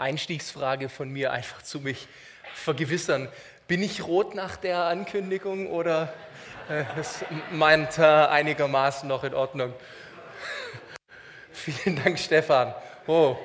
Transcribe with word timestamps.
Einstiegsfrage 0.00 0.88
von 0.88 1.10
mir 1.10 1.32
einfach 1.32 1.62
zu 1.62 1.80
mich 1.80 2.08
vergewissern. 2.54 3.28
Bin 3.68 3.82
ich 3.82 4.02
rot 4.02 4.34
nach 4.34 4.56
der 4.56 4.84
Ankündigung 4.84 5.70
oder 5.70 6.12
äh, 6.68 6.84
meint 7.52 7.98
äh, 7.98 8.02
einigermaßen 8.02 9.08
noch 9.08 9.24
in 9.24 9.34
Ordnung? 9.34 9.74
Vielen 11.52 12.02
Dank, 12.02 12.18
Stefan. 12.18 12.74
Oh, 13.06 13.36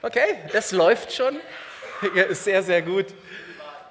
okay, 0.00 0.36
das 0.52 0.70
läuft 0.72 1.12
schon. 1.12 1.40
Ist 2.14 2.44
sehr, 2.44 2.62
sehr 2.62 2.82
gut. 2.82 3.06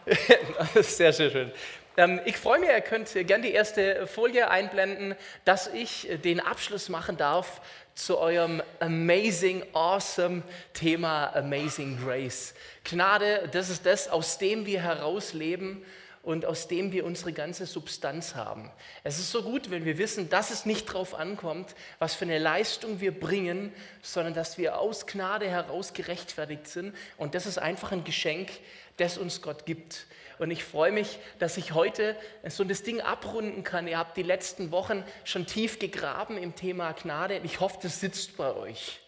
sehr, 0.75 1.13
sehr 1.13 1.29
schön. 1.29 1.51
Ähm, 1.97 2.21
ich 2.23 2.37
freue 2.37 2.59
mich, 2.59 2.69
ihr 2.69 2.81
könnt 2.81 3.13
gerne 3.13 3.43
die 3.43 3.53
erste 3.53 4.07
Folie 4.07 4.49
einblenden, 4.49 5.15
dass 5.43 5.67
ich 5.67 6.07
den 6.23 6.39
Abschluss 6.39 6.87
machen 6.87 7.17
darf 7.17 7.61
zu 7.99 8.17
eurem 8.17 8.61
amazing, 8.79 9.63
awesome 9.73 10.41
Thema 10.73 11.35
Amazing 11.35 11.97
Grace. 12.01 12.53
Gnade, 12.85 13.49
das 13.51 13.69
ist 13.69 13.85
das, 13.85 14.07
aus 14.07 14.37
dem 14.37 14.65
wir 14.65 14.81
herausleben 14.81 15.83
und 16.29 16.45
aus 16.45 16.67
dem 16.67 16.91
wir 16.91 17.05
unsere 17.05 17.33
ganze 17.33 17.65
Substanz 17.65 18.35
haben. 18.35 18.69
Es 19.03 19.17
ist 19.17 19.31
so 19.31 19.41
gut, 19.41 19.71
wenn 19.71 19.83
wir 19.83 19.97
wissen, 19.97 20.29
dass 20.29 20.51
es 20.51 20.63
nicht 20.63 20.87
darauf 20.87 21.15
ankommt, 21.15 21.73
was 21.97 22.13
für 22.13 22.25
eine 22.25 22.37
Leistung 22.37 23.01
wir 23.01 23.19
bringen, 23.19 23.73
sondern 24.03 24.35
dass 24.35 24.59
wir 24.59 24.77
aus 24.77 25.07
Gnade 25.07 25.49
heraus 25.49 25.93
gerechtfertigt 25.93 26.67
sind. 26.67 26.95
Und 27.17 27.33
das 27.33 27.47
ist 27.47 27.57
einfach 27.57 27.91
ein 27.91 28.03
Geschenk, 28.03 28.51
das 28.97 29.17
uns 29.17 29.41
Gott 29.41 29.65
gibt. 29.65 30.05
Und 30.37 30.51
ich 30.51 30.63
freue 30.63 30.91
mich, 30.91 31.17
dass 31.39 31.57
ich 31.57 31.73
heute 31.73 32.15
so 32.47 32.63
das 32.63 32.83
Ding 32.83 33.01
abrunden 33.01 33.63
kann. 33.63 33.87
Ihr 33.87 33.97
habt 33.97 34.15
die 34.15 34.21
letzten 34.21 34.69
Wochen 34.69 35.03
schon 35.23 35.47
tief 35.47 35.79
gegraben 35.79 36.37
im 36.37 36.53
Thema 36.53 36.91
Gnade. 36.91 37.41
Ich 37.43 37.59
hoffe, 37.59 37.79
das 37.81 38.01
sitzt 38.01 38.37
bei 38.37 38.53
euch. 38.53 38.99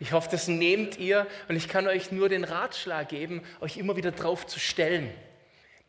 Ich 0.00 0.12
hoffe, 0.12 0.30
das 0.30 0.48
nehmt 0.48 0.96
ihr. 0.96 1.26
Und 1.48 1.56
ich 1.56 1.68
kann 1.68 1.86
euch 1.86 2.12
nur 2.12 2.30
den 2.30 2.44
Ratschlag 2.44 3.10
geben, 3.10 3.42
euch 3.60 3.76
immer 3.76 3.94
wieder 3.94 4.12
drauf 4.12 4.46
zu 4.46 4.58
stellen. 4.58 5.12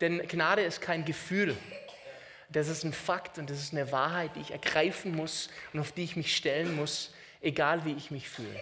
Denn 0.04 0.28
Gnade 0.28 0.64
ist 0.64 0.82
kein 0.82 1.06
Gefühl. 1.06 1.56
Das 2.50 2.68
ist 2.68 2.84
ein 2.84 2.92
Fakt 2.92 3.38
und 3.38 3.50
das 3.50 3.60
ist 3.60 3.72
eine 3.72 3.90
Wahrheit, 3.94 4.32
die 4.36 4.42
ich 4.42 4.52
ergreifen 4.52 5.16
muss 5.16 5.48
und 5.72 5.80
auf 5.80 5.94
die 5.94 6.04
ich 6.04 6.18
mich 6.18 6.36
stellen 6.36 6.76
muss, 6.76 7.14
egal 7.40 7.86
wie 7.86 7.94
ich 7.94 8.12
mich 8.12 8.28
fühle. 8.28 8.62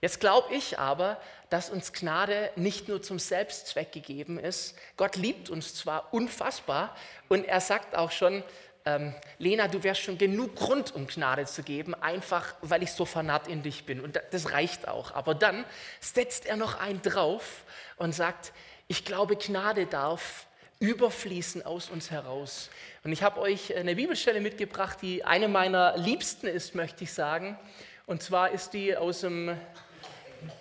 Jetzt 0.00 0.20
glaube 0.20 0.54
ich 0.54 0.78
aber, 0.78 1.20
dass 1.50 1.70
uns 1.70 1.92
Gnade 1.92 2.52
nicht 2.54 2.86
nur 2.86 3.02
zum 3.02 3.18
Selbstzweck 3.18 3.90
gegeben 3.90 4.38
ist. 4.38 4.76
Gott 4.96 5.16
liebt 5.16 5.50
uns 5.50 5.74
zwar 5.74 6.14
unfassbar 6.14 6.96
und 7.26 7.44
er 7.44 7.60
sagt 7.60 7.96
auch 7.96 8.12
schon, 8.12 8.44
ähm, 8.84 9.12
Lena, 9.38 9.66
du 9.66 9.82
wärst 9.82 10.02
schon 10.02 10.18
genug 10.18 10.54
Grund, 10.54 10.94
um 10.94 11.08
Gnade 11.08 11.46
zu 11.46 11.64
geben, 11.64 11.96
einfach 11.96 12.54
weil 12.60 12.84
ich 12.84 12.92
so 12.92 13.06
fanat 13.06 13.48
in 13.48 13.64
dich 13.64 13.84
bin. 13.84 14.00
Und 14.00 14.20
das 14.30 14.52
reicht 14.52 14.86
auch. 14.86 15.12
Aber 15.14 15.34
dann 15.34 15.64
setzt 15.98 16.46
er 16.46 16.56
noch 16.56 16.78
einen 16.78 17.02
drauf 17.02 17.64
und 17.96 18.14
sagt, 18.14 18.52
ich 18.88 19.04
glaube, 19.04 19.36
Gnade 19.36 19.86
darf 19.86 20.46
überfließen 20.78 21.64
aus 21.64 21.88
uns 21.88 22.10
heraus. 22.10 22.70
Und 23.02 23.12
ich 23.12 23.22
habe 23.22 23.40
euch 23.40 23.74
eine 23.74 23.96
Bibelstelle 23.96 24.40
mitgebracht, 24.40 24.98
die 25.00 25.24
eine 25.24 25.48
meiner 25.48 25.96
liebsten 25.96 26.46
ist, 26.46 26.74
möchte 26.74 27.04
ich 27.04 27.12
sagen. 27.12 27.58
Und 28.04 28.22
zwar 28.22 28.50
ist 28.50 28.70
die 28.70 28.96
aus 28.96 29.20
dem 29.20 29.56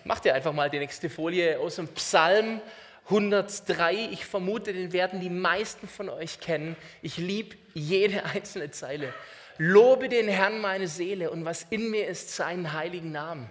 Macht 0.04 0.26
ihr 0.26 0.34
einfach 0.34 0.54
mal 0.54 0.70
die 0.70 0.80
nächste 0.80 1.10
Folie 1.10 1.60
aus 1.60 1.76
dem 1.76 1.88
Psalm 1.90 2.62
103. 3.06 4.10
Ich 4.12 4.26
vermute, 4.26 4.74
den 4.74 4.94
werden 4.94 5.20
die 5.20 5.30
meisten 5.30 5.88
von 5.88 6.10
euch 6.10 6.40
kennen. 6.40 6.76
Ich 7.02 7.18
liebe 7.18 7.56
jede 7.74 8.24
einzelne 8.26 8.72
Zeile. 8.72 9.14
Lobe 9.58 10.10
den 10.10 10.28
Herrn 10.28 10.60
meine 10.60 10.88
Seele 10.88 11.30
und 11.30 11.46
was 11.46 11.66
in 11.70 11.90
mir 11.90 12.08
ist, 12.08 12.36
seinen 12.36 12.74
heiligen 12.74 13.12
Namen. 13.12 13.50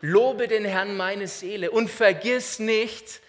Lobe 0.00 0.48
den 0.48 0.64
Herrn 0.64 0.96
meine 0.96 1.28
Seele 1.28 1.70
und 1.70 1.88
vergiss 1.88 2.58
nicht, 2.58 3.20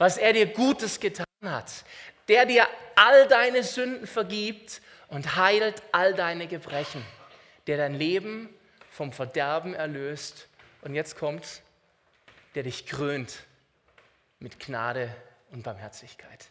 was 0.00 0.16
er 0.16 0.32
dir 0.32 0.46
Gutes 0.46 0.98
getan 0.98 1.26
hat. 1.44 1.84
Der 2.26 2.46
dir 2.46 2.66
all 2.96 3.28
deine 3.28 3.62
Sünden 3.62 4.06
vergibt 4.06 4.80
und 5.08 5.36
heilt 5.36 5.82
all 5.92 6.14
deine 6.14 6.46
Gebrechen. 6.46 7.04
Der 7.66 7.76
dein 7.76 7.92
Leben 7.92 8.48
vom 8.90 9.12
Verderben 9.12 9.74
erlöst. 9.74 10.48
Und 10.80 10.94
jetzt 10.94 11.18
kommt's 11.18 11.60
der 12.54 12.62
dich 12.62 12.86
krönt 12.86 13.44
mit 14.38 14.58
Gnade 14.58 15.14
und 15.50 15.62
Barmherzigkeit. 15.62 16.46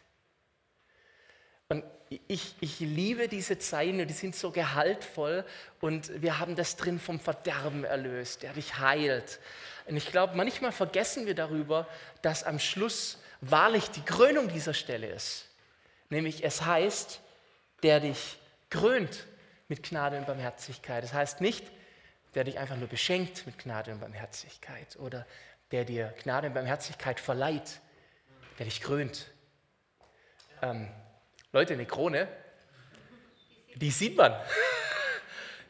Und 1.68 1.84
ich, 2.26 2.54
ich 2.60 2.80
liebe 2.80 3.28
diese 3.28 3.58
Zeilen, 3.58 4.08
die 4.08 4.14
sind 4.14 4.34
so 4.34 4.50
gehaltvoll 4.50 5.44
und 5.80 6.22
wir 6.22 6.38
haben 6.38 6.56
das 6.56 6.76
drin 6.76 6.98
vom 6.98 7.20
Verderben 7.20 7.84
erlöst, 7.84 8.42
der 8.42 8.54
dich 8.54 8.78
heilt. 8.78 9.40
Und 9.86 9.96
ich 9.96 10.10
glaube, 10.10 10.36
manchmal 10.36 10.72
vergessen 10.72 11.26
wir 11.26 11.34
darüber, 11.34 11.86
dass 12.22 12.44
am 12.44 12.58
Schluss 12.58 13.19
wahrlich 13.40 13.90
die 13.90 14.02
Krönung 14.02 14.48
dieser 14.48 14.74
Stelle 14.74 15.08
ist. 15.08 15.46
Nämlich 16.08 16.44
es 16.44 16.62
heißt, 16.64 17.20
der 17.82 18.00
dich 18.00 18.38
krönt 18.68 19.26
mit 19.68 19.82
Gnade 19.82 20.18
und 20.18 20.26
Barmherzigkeit. 20.26 21.04
Das 21.04 21.12
heißt 21.12 21.40
nicht, 21.40 21.64
der 22.34 22.44
dich 22.44 22.58
einfach 22.58 22.76
nur 22.76 22.88
beschenkt 22.88 23.46
mit 23.46 23.58
Gnade 23.58 23.92
und 23.92 24.00
Barmherzigkeit 24.00 24.96
oder 24.96 25.26
der 25.70 25.84
dir 25.84 26.14
Gnade 26.22 26.48
und 26.48 26.54
Barmherzigkeit 26.54 27.20
verleiht, 27.20 27.80
der 28.58 28.66
dich 28.66 28.80
krönt. 28.80 29.30
Ähm, 30.62 30.88
Leute, 31.52 31.74
eine 31.74 31.86
Krone, 31.86 32.28
die 33.76 33.90
sieht 33.90 34.16
man. 34.16 34.34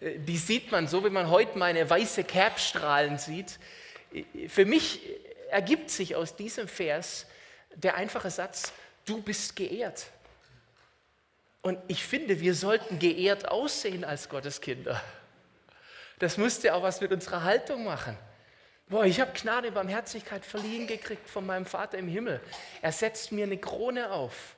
Die 0.00 0.38
sieht 0.38 0.72
man 0.72 0.88
so, 0.88 1.04
wie 1.04 1.10
man 1.10 1.28
heute 1.28 1.58
meine 1.58 1.90
weiße 1.90 2.24
Cap-Strahlen 2.24 3.18
sieht. 3.18 3.58
Für 4.48 4.64
mich 4.64 5.02
ergibt 5.50 5.90
sich 5.90 6.16
aus 6.16 6.36
diesem 6.36 6.68
Vers 6.68 7.26
der 7.74 7.94
einfache 7.94 8.30
Satz, 8.30 8.72
du 9.04 9.22
bist 9.22 9.56
geehrt. 9.56 10.06
Und 11.62 11.78
ich 11.88 12.04
finde, 12.04 12.40
wir 12.40 12.54
sollten 12.54 12.98
geehrt 12.98 13.48
aussehen 13.48 14.04
als 14.04 14.28
Gotteskinder. 14.28 15.02
Das 16.18 16.36
müsste 16.36 16.74
auch 16.74 16.82
was 16.82 17.00
mit 17.00 17.12
unserer 17.12 17.44
Haltung 17.44 17.84
machen. 17.84 18.16
Boah, 18.88 19.04
ich 19.04 19.20
habe 19.20 19.32
Gnade, 19.32 19.70
Barmherzigkeit 19.70 20.44
verliehen 20.44 20.86
gekriegt 20.86 21.28
von 21.28 21.46
meinem 21.46 21.64
Vater 21.64 21.96
im 21.98 22.08
Himmel. 22.08 22.40
Er 22.82 22.92
setzt 22.92 23.30
mir 23.30 23.44
eine 23.44 23.56
Krone 23.56 24.10
auf. 24.10 24.56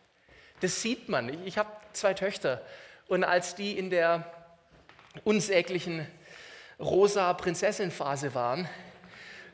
Das 0.61 0.81
sieht 0.81 1.09
man. 1.09 1.45
Ich 1.47 1.59
habe 1.59 1.71
zwei 1.93 2.15
Töchter. 2.15 2.65
Und 3.09 3.25
als 3.25 3.55
die 3.55 3.77
in 3.77 3.91
der 3.91 4.33
unsäglichen 5.25 6.07
rosa 6.79 7.33
Prinzessin-Phase 7.35 8.35
waren, 8.35 8.69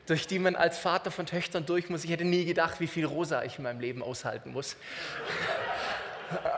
durch 0.09 0.25
die 0.25 0.39
man 0.39 0.55
als 0.55 0.79
Vater 0.79 1.11
von 1.11 1.27
Töchtern 1.27 1.65
durch 1.65 1.89
muss, 1.89 2.03
ich 2.03 2.09
hätte 2.09 2.25
nie 2.25 2.45
gedacht, 2.45 2.79
wie 2.79 2.87
viel 2.87 3.05
rosa 3.05 3.43
ich 3.43 3.57
in 3.57 3.63
meinem 3.63 3.79
Leben 3.79 4.01
aushalten 4.01 4.51
muss. 4.51 4.75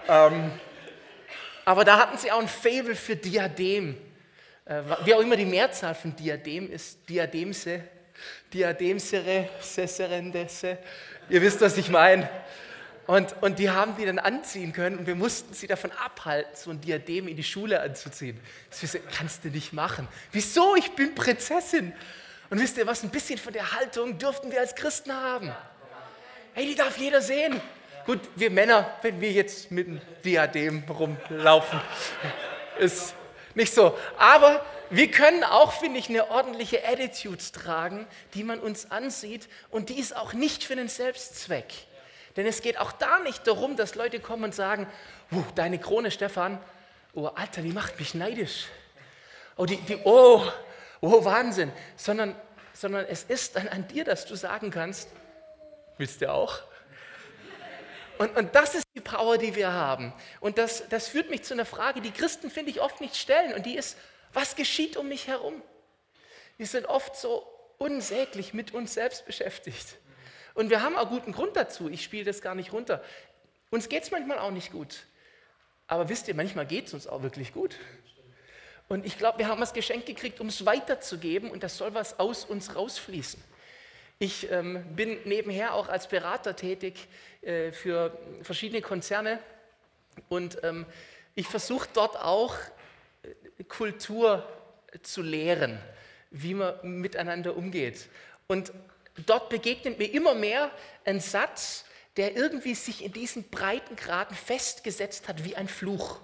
ähm, 0.08 0.52
aber 1.66 1.84
da 1.84 1.98
hatten 2.00 2.18
sie 2.18 2.32
auch 2.32 2.40
ein 2.40 2.48
Fable 2.48 2.96
für 2.96 3.18
Diadem. 3.18 3.98
Äh, 4.64 4.82
wie 5.04 5.14
auch 5.14 5.20
immer 5.20 5.36
die 5.36 5.46
Mehrzahl 5.46 5.96
von 5.96 6.16
Diadem 6.16 6.72
ist, 6.72 7.10
Diademse. 7.10 7.84
Diademsere, 8.54 9.50
Sesserendesse. 9.60 10.78
Ihr 11.30 11.42
wisst, 11.42 11.60
was 11.60 11.78
ich 11.78 11.90
meine. 11.90 12.30
Und, 13.08 13.36
und 13.42 13.60
die 13.60 13.70
haben 13.70 13.98
die 13.98 14.06
dann 14.06 14.20
anziehen 14.20 14.72
können 14.72 15.00
und 15.00 15.08
wir 15.08 15.16
mussten 15.16 15.54
sie 15.54 15.68
davon 15.68 15.92
abhalten, 15.92 16.52
so 16.56 16.70
ein 16.70 16.80
Diadem 16.80 17.28
in 17.28 17.36
die 17.36 17.44
Schule 17.44 17.82
anzuziehen. 17.82 18.40
Das 18.70 18.98
kannst 19.18 19.44
du 19.44 19.50
nicht 19.50 19.74
machen. 19.74 20.08
Wieso? 20.32 20.76
Ich 20.76 20.92
bin 20.92 21.16
Prinzessin. 21.16 21.94
Und 22.52 22.60
wisst 22.60 22.78
ihr 22.78 22.86
was? 22.86 23.02
Ein 23.02 23.10
bisschen 23.10 23.40
von 23.40 23.54
der 23.54 23.72
Haltung 23.72 24.18
dürften 24.18 24.52
wir 24.52 24.60
als 24.60 24.76
Christen 24.76 25.14
haben. 25.14 25.56
Hey, 26.54 26.68
die 26.68 26.76
darf 26.76 26.98
jeder 26.98 27.22
sehen. 27.22 27.62
Gut, 28.06 28.20
wir 28.36 28.52
Männer, 28.52 28.94
wenn 29.02 29.22
wir 29.22 29.32
jetzt 29.32 29.72
mit 29.72 29.88
einem 29.88 30.02
Diadem 30.26 30.84
rumlaufen, 30.84 31.80
ist 32.78 33.14
nicht 33.56 33.74
so. 33.74 33.98
Aber 34.18 34.66
wir 34.90 35.10
können 35.10 35.46
auch, 35.46 35.72
finde 35.72 35.98
ich, 35.98 36.10
eine 36.10 36.30
ordentliche 36.30 36.86
Attitude 36.86 37.42
tragen, 37.54 38.06
die 38.34 38.44
man 38.44 38.60
uns 38.60 38.92
ansieht 38.92 39.48
und 39.70 39.88
die 39.88 39.98
ist 39.98 40.14
auch 40.14 40.34
nicht 40.34 40.66
für 40.66 40.76
den 40.76 40.90
Selbstzweck. 40.90 41.74
Denn 42.36 42.46
es 42.46 42.62
geht 42.62 42.78
auch 42.78 42.92
da 42.92 43.20
nicht 43.20 43.48
darum, 43.48 43.78
dass 43.78 43.96
Leute 43.96 44.20
kommen 44.20 44.44
und 44.44 44.56
sagen, 44.56 44.88
oh, 45.32 45.44
deine 45.56 45.80
Krone, 45.80 46.12
Stefan, 46.12 46.62
oh 47.14 47.28
Alter, 47.28 47.62
die 47.62 47.72
macht 47.72 47.98
mich 47.98 48.14
neidisch. 48.14 48.66
Oh, 49.56 49.66
die, 49.66 49.78
die, 49.78 50.00
oh, 50.04 50.44
oh 51.02 51.26
Wahnsinn. 51.26 51.72
Sondern, 51.96 52.36
sondern 52.74 53.06
es 53.06 53.24
ist 53.24 53.56
dann 53.56 53.68
an 53.68 53.88
dir, 53.88 54.06
dass 54.06 54.26
du 54.26 54.36
sagen 54.36 54.72
kannst, 54.72 55.10
willst 55.98 56.22
du 56.22 56.32
auch? 56.32 56.62
Und, 58.18 58.38
und 58.38 58.54
das 58.54 58.76
ist 58.76 58.86
die 58.96 59.02
Power, 59.02 59.38
die 59.38 59.56
wir 59.56 59.74
haben. 59.74 60.14
Und 60.40 60.58
das, 60.60 60.88
das 60.90 61.08
führt 61.08 61.32
mich 61.32 61.44
zu 61.44 61.56
einer 61.56 61.66
Frage, 61.66 62.02
die 62.02 62.12
Christen, 62.12 62.52
finde 62.52 62.70
ich, 62.70 62.80
oft 62.80 63.02
nicht 63.02 63.16
stellen. 63.16 63.54
Und 63.54 63.66
die 63.66 63.76
ist, 63.76 63.98
was 64.32 64.56
geschieht 64.56 64.96
um 64.96 65.08
mich 65.08 65.28
herum? 65.28 65.62
Wir 66.58 66.68
sind 66.68 66.86
oft 66.86 67.16
so 67.16 67.48
unsäglich 67.80 68.54
mit 68.54 68.76
uns 68.76 68.94
selbst 68.94 69.26
beschäftigt. 69.26 69.98
Und 70.54 70.70
wir 70.70 70.84
haben 70.84 70.96
auch 70.98 71.10
guten 71.10 71.32
Grund 71.32 71.56
dazu. 71.56 71.90
Ich 71.90 72.04
spiele 72.04 72.26
das 72.26 72.42
gar 72.42 72.54
nicht 72.54 72.74
runter. 72.74 73.04
Uns 73.72 73.90
geht 73.90 74.04
es 74.04 74.12
manchmal 74.12 74.38
auch 74.38 74.52
nicht 74.52 74.72
gut. 74.72 75.08
Aber 75.88 76.08
wisst 76.08 76.28
ihr, 76.28 76.36
manchmal 76.36 76.68
geht 76.68 76.88
es 76.88 76.94
uns 76.94 77.08
auch 77.08 77.24
wirklich 77.24 77.54
gut. 77.54 77.78
Und 78.92 79.06
ich 79.06 79.18
glaube, 79.18 79.40
wir 79.40 79.48
haben 79.48 79.62
das 79.62 79.72
Geschenk 79.72 80.06
gekriegt, 80.06 80.42
um 80.42 80.48
es 80.48 80.66
weiterzugeben 80.66 81.50
und 81.50 81.64
das 81.64 81.78
soll 81.78 81.94
was 81.94 82.20
aus 82.20 82.44
uns 82.44 82.76
rausfließen. 82.76 83.42
Ich 84.20 84.52
ähm, 84.52 84.84
bin 84.98 85.18
nebenher 85.24 85.76
auch 85.76 85.88
als 85.88 86.10
Berater 86.10 86.58
tätig 86.58 87.08
äh, 87.42 87.72
für 87.72 88.18
verschiedene 88.42 88.82
Konzerne 88.82 89.40
und 90.28 90.62
ähm, 90.64 90.86
ich 91.36 91.48
versuche 91.48 91.88
dort 91.94 92.18
auch 92.18 92.54
äh, 93.24 93.64
Kultur 93.64 94.46
zu 95.04 95.22
lehren, 95.22 95.80
wie 96.30 96.54
man 96.54 96.76
miteinander 96.84 97.56
umgeht. 97.56 98.10
Und 98.48 98.74
dort 99.26 99.48
begegnet 99.48 100.00
mir 100.00 100.14
immer 100.14 100.36
mehr 100.36 100.70
ein 101.06 101.22
Satz, 101.22 101.86
der 102.18 102.36
irgendwie 102.36 102.76
sich 102.76 103.06
in 103.06 103.14
diesen 103.14 103.50
Breitengraden 103.50 104.36
festgesetzt 104.36 105.30
hat 105.30 105.46
wie 105.46 105.56
ein 105.56 105.70
Fluch. 105.70 106.20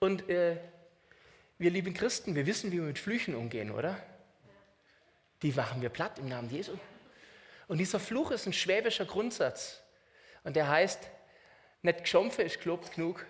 Und 0.00 0.28
äh, 0.28 0.56
wir 1.60 1.70
lieben 1.70 1.92
Christen, 1.92 2.34
wir 2.34 2.46
wissen, 2.46 2.72
wie 2.72 2.76
wir 2.76 2.84
mit 2.84 2.98
Flüchen 2.98 3.34
umgehen, 3.34 3.70
oder? 3.70 4.02
Die 5.42 5.52
machen 5.52 5.82
wir 5.82 5.90
platt 5.90 6.18
im 6.18 6.26
Namen 6.26 6.48
Jesu. 6.48 6.72
Und 7.68 7.76
dieser 7.76 8.00
Fluch 8.00 8.30
ist 8.30 8.46
ein 8.46 8.54
schwäbischer 8.54 9.04
Grundsatz. 9.04 9.82
Und 10.42 10.56
der 10.56 10.68
heißt, 10.68 10.98
nicht 11.82 12.00
geschompfe 12.00 12.42
ist 12.42 12.62
gelobt 12.62 12.94
genug. 12.94 13.26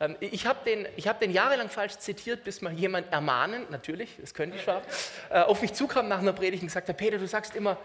Ähm, 0.00 0.16
ich 0.18 0.44
habe 0.44 0.58
den, 0.64 0.84
hab 1.06 1.20
den 1.20 1.30
jahrelang 1.30 1.70
falsch 1.70 1.98
zitiert, 1.98 2.42
bis 2.42 2.60
mal 2.60 2.72
jemand 2.72 3.12
ermahnend, 3.12 3.70
natürlich, 3.70 4.16
das 4.20 4.34
könnte 4.34 4.56
ich 4.56 4.64
schon, 4.64 4.82
äh, 5.30 5.42
auf 5.42 5.62
mich 5.62 5.74
zukam 5.74 6.08
nach 6.08 6.18
einer 6.18 6.32
Predigt 6.32 6.62
und 6.62 6.66
gesagt 6.66 6.88
hat, 6.88 6.96
Peter, 6.96 7.18
du 7.18 7.28
sagst 7.28 7.54
immer, 7.54 7.78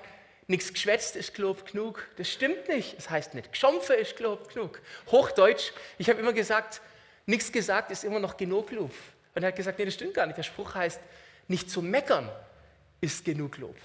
nichts 0.48 0.74
geschwätzt 0.74 1.16
ist 1.16 1.36
gelobt 1.36 1.74
genug. 1.74 2.08
Das 2.18 2.28
stimmt 2.28 2.68
nicht. 2.70 2.98
Es 2.98 3.12
heißt 3.12 3.36
nicht, 3.36 3.52
geschompfe 3.52 3.94
ist 3.94 4.18
gelobt 4.18 4.56
genug. 4.56 4.82
Hochdeutsch, 5.12 5.74
ich 6.00 6.10
habe 6.10 6.20
immer 6.20 6.34
gesagt, 6.34 6.82
nichts 7.28 7.52
gesagt 7.52 7.92
ist 7.92 8.04
immer 8.04 8.20
noch 8.20 8.36
genug 8.36 8.72
Lob. 8.72 8.92
Und 9.36 9.44
er 9.44 9.50
hat 9.50 9.56
gesagt, 9.56 9.78
nee, 9.78 9.86
das 9.86 9.94
stimmt 9.94 10.16
gar 10.16 10.26
nicht. 10.26 10.38
Der 10.38 10.44
Spruch 10.44 10.74
heißt, 10.74 11.00
nicht 11.48 11.70
zu 11.70 11.84
meckern 11.84 12.32
ist 13.00 13.24
genug 13.24 13.58
Lob. 13.60 13.76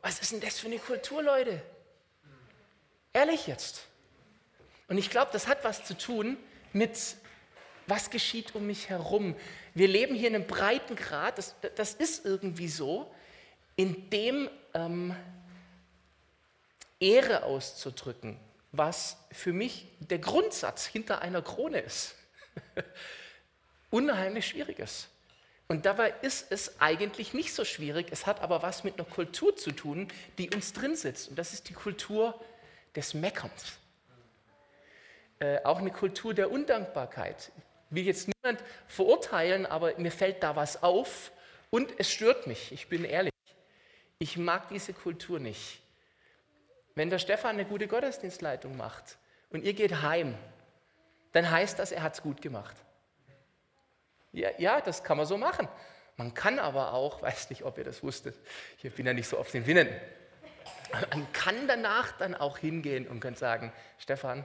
Was 0.00 0.20
ist 0.20 0.32
denn 0.32 0.40
das 0.40 0.60
für 0.60 0.68
eine 0.68 0.78
Kultur, 0.78 1.22
Leute? 1.22 1.60
Ehrlich 3.12 3.46
jetzt. 3.48 3.86
Und 4.86 4.98
ich 4.98 5.10
glaube, 5.10 5.30
das 5.32 5.48
hat 5.48 5.64
was 5.64 5.84
zu 5.84 5.96
tun 5.96 6.36
mit, 6.72 7.16
was 7.86 8.10
geschieht 8.10 8.54
um 8.54 8.66
mich 8.66 8.90
herum. 8.90 9.34
Wir 9.74 9.88
leben 9.88 10.14
hier 10.14 10.28
in 10.28 10.34
einem 10.34 10.46
breiten 10.46 10.94
Grad, 10.94 11.38
das, 11.38 11.54
das 11.74 11.94
ist 11.94 12.24
irgendwie 12.24 12.68
so, 12.68 13.12
in 13.76 14.10
dem 14.10 14.48
ähm, 14.74 15.16
Ehre 17.00 17.44
auszudrücken, 17.44 18.38
was 18.72 19.16
für 19.32 19.52
mich 19.52 19.88
der 20.00 20.18
Grundsatz 20.18 20.86
hinter 20.86 21.22
einer 21.22 21.42
Krone 21.42 21.80
ist, 21.80 22.14
unheimlich 23.90 24.46
schwierig 24.46 24.78
ist. 24.78 25.08
Und 25.66 25.86
dabei 25.86 26.12
ist 26.22 26.52
es 26.52 26.80
eigentlich 26.80 27.32
nicht 27.32 27.54
so 27.54 27.64
schwierig, 27.64 28.08
es 28.10 28.26
hat 28.26 28.40
aber 28.40 28.62
was 28.62 28.84
mit 28.84 28.98
einer 28.98 29.08
Kultur 29.08 29.56
zu 29.56 29.72
tun, 29.72 30.08
die 30.36 30.50
uns 30.50 30.72
drin 30.72 30.94
sitzt. 30.94 31.28
Und 31.30 31.38
das 31.38 31.52
ist 31.52 31.68
die 31.68 31.72
Kultur 31.72 32.38
des 32.94 33.14
Meckerns. 33.14 33.78
Äh, 35.38 35.60
auch 35.64 35.78
eine 35.78 35.90
Kultur 35.90 36.34
der 36.34 36.50
Undankbarkeit. 36.50 37.50
Will 37.90 38.04
jetzt 38.04 38.28
niemand 38.28 38.62
verurteilen, 38.88 39.66
aber 39.66 39.98
mir 39.98 40.12
fällt 40.12 40.42
da 40.42 40.54
was 40.54 40.82
auf 40.82 41.32
und 41.70 41.92
es 41.98 42.10
stört 42.10 42.46
mich, 42.46 42.72
ich 42.72 42.88
bin 42.88 43.04
ehrlich. 43.04 43.32
Ich 44.18 44.36
mag 44.36 44.68
diese 44.68 44.92
Kultur 44.92 45.40
nicht. 45.40 45.80
Wenn 46.94 47.10
der 47.10 47.18
Stefan 47.18 47.56
eine 47.56 47.64
gute 47.64 47.88
Gottesdienstleitung 47.88 48.76
macht 48.76 49.18
und 49.50 49.64
ihr 49.64 49.72
geht 49.72 50.02
heim, 50.02 50.36
dann 51.34 51.50
heißt 51.50 51.78
das, 51.78 51.92
er 51.92 52.02
hat 52.02 52.14
es 52.14 52.22
gut 52.22 52.40
gemacht. 52.40 52.76
Ja, 54.32 54.50
ja, 54.58 54.80
das 54.80 55.04
kann 55.04 55.16
man 55.16 55.26
so 55.26 55.36
machen. 55.36 55.68
Man 56.16 56.32
kann 56.32 56.58
aber 56.58 56.94
auch, 56.94 57.22
weiß 57.22 57.50
nicht, 57.50 57.64
ob 57.64 57.76
ihr 57.76 57.84
das 57.84 58.02
wusstet, 58.02 58.38
ich 58.82 58.94
bin 58.94 59.04
ja 59.04 59.12
nicht 59.12 59.28
so 59.28 59.36
auf 59.36 59.50
den 59.50 59.66
Winnen, 59.66 59.88
man 61.10 61.32
kann 61.32 61.66
danach 61.66 62.12
dann 62.12 62.36
auch 62.36 62.58
hingehen 62.58 63.08
und 63.08 63.18
kann 63.18 63.34
sagen, 63.34 63.72
Stefan, 63.98 64.44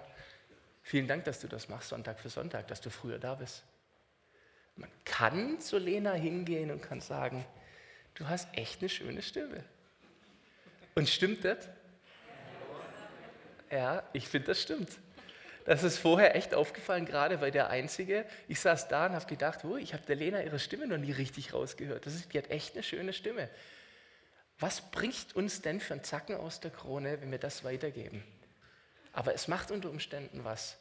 vielen 0.82 1.08
Dank, 1.08 1.26
dass 1.26 1.40
du 1.40 1.48
das 1.48 1.70
machst, 1.70 1.90
Sonntag 1.90 2.20
für 2.20 2.30
Sonntag, 2.30 2.68
dass 2.68 2.82
du 2.82 2.90
früher 2.90 3.20
da 3.20 3.36
bist. 3.36 3.64
Man 4.76 4.90
kann 5.06 5.60
zu 5.60 5.78
Lena 5.78 6.14
hingehen 6.14 6.72
und 6.72 6.82
kann 6.82 7.02
sagen, 7.02 7.46
du 8.16 8.28
hast 8.28 8.48
echt 8.58 8.82
eine 8.82 8.90
schöne 8.90 9.22
Stimme. 9.22 9.64
Und 10.96 11.08
stimmt 11.08 11.46
das? 11.46 11.70
Ja, 13.70 14.02
ich 14.14 14.28
finde, 14.28 14.48
das 14.48 14.62
stimmt. 14.62 14.90
Das 15.66 15.84
ist 15.84 16.00
vorher 16.00 16.36
echt 16.36 16.54
aufgefallen, 16.54 17.06
gerade 17.06 17.42
weil 17.42 17.52
der 17.52 17.70
Einzige, 17.70 18.26
ich 18.48 18.60
saß 18.60 18.88
da 18.88 19.08
und 19.08 19.14
habe 19.14 19.26
gedacht, 19.26 19.64
oh, 19.66 19.78
ich 19.78 19.94
habe 19.94 20.04
der 20.08 20.16
Lena 20.16 20.42
ihre 20.42 20.60
Stimme 20.60 20.88
noch 20.88 20.98
nie 20.98 21.12
richtig 21.12 21.54
rausgehört. 21.54 22.06
Das 22.06 22.16
ist, 22.16 22.34
die 22.34 22.38
hat 22.38 22.50
echt 22.50 22.74
eine 22.76 22.84
schöne 22.84 23.14
Stimme. 23.14 23.50
Was 24.60 24.82
bringt 24.92 25.36
uns 25.36 25.62
denn 25.62 25.80
für 25.80 25.94
einen 25.94 26.04
Zacken 26.04 26.36
aus 26.36 26.60
der 26.60 26.72
Krone, 26.72 27.22
wenn 27.22 27.32
wir 27.32 27.38
das 27.38 27.64
weitergeben? 27.64 28.24
Aber 29.14 29.34
es 29.34 29.48
macht 29.48 29.72
unter 29.72 29.90
Umständen 29.90 30.44
was. 30.44 30.78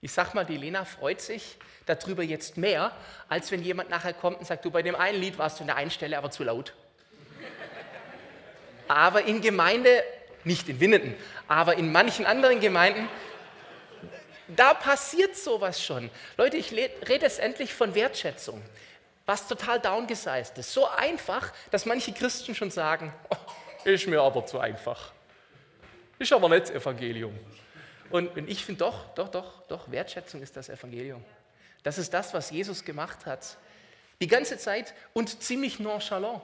Ich 0.00 0.12
sag 0.12 0.34
mal, 0.34 0.44
die 0.44 0.56
Lena 0.56 0.84
freut 0.84 1.20
sich 1.20 1.58
darüber 1.84 2.22
jetzt 2.22 2.56
mehr, 2.56 2.96
als 3.28 3.50
wenn 3.50 3.62
jemand 3.62 3.90
nachher 3.90 4.14
kommt 4.14 4.38
und 4.38 4.46
sagt, 4.46 4.64
du 4.64 4.70
bei 4.70 4.82
dem 4.82 4.94
einen 4.94 5.20
Lied 5.20 5.36
warst 5.38 5.58
du 5.58 5.62
an 5.62 5.68
der 5.68 5.76
einen 5.76 5.90
Stelle 5.90 6.16
aber 6.16 6.30
zu 6.30 6.42
laut. 6.42 6.74
aber 8.88 9.24
in 9.24 9.42
Gemeinde 9.42 10.02
nicht 10.44 10.68
in 10.68 10.80
Winnenden, 10.80 11.14
aber 11.48 11.76
in 11.76 11.92
manchen 11.92 12.24
anderen 12.24 12.60
Gemeinden, 12.60 13.08
da 14.56 14.74
passiert 14.74 15.36
sowas 15.36 15.82
schon. 15.82 16.10
Leute, 16.36 16.56
ich 16.56 16.72
rede 16.72 17.22
jetzt 17.22 17.38
endlich 17.38 17.72
von 17.72 17.94
Wertschätzung, 17.94 18.62
was 19.26 19.46
total 19.46 19.80
downgesized 19.80 20.58
ist. 20.58 20.72
So 20.72 20.88
einfach, 20.88 21.52
dass 21.70 21.86
manche 21.86 22.12
Christen 22.12 22.54
schon 22.54 22.70
sagen, 22.70 23.12
oh, 23.30 23.36
ist 23.84 24.06
mir 24.06 24.20
aber 24.20 24.44
zu 24.46 24.58
einfach. 24.58 25.12
Ist 26.18 26.32
aber 26.32 26.48
nicht 26.48 26.62
das 26.62 26.70
Evangelium. 26.70 27.38
Und, 28.10 28.36
und 28.36 28.48
ich 28.48 28.64
finde 28.64 28.80
doch, 28.80 29.14
doch, 29.14 29.28
doch, 29.28 29.62
doch, 29.68 29.90
Wertschätzung 29.90 30.42
ist 30.42 30.56
das 30.56 30.68
Evangelium. 30.68 31.24
Das 31.82 31.96
ist 31.96 32.12
das, 32.12 32.34
was 32.34 32.50
Jesus 32.50 32.84
gemacht 32.84 33.24
hat. 33.24 33.56
Die 34.20 34.26
ganze 34.26 34.58
Zeit 34.58 34.92
und 35.12 35.42
ziemlich 35.42 35.78
nonchalant. 35.78 36.42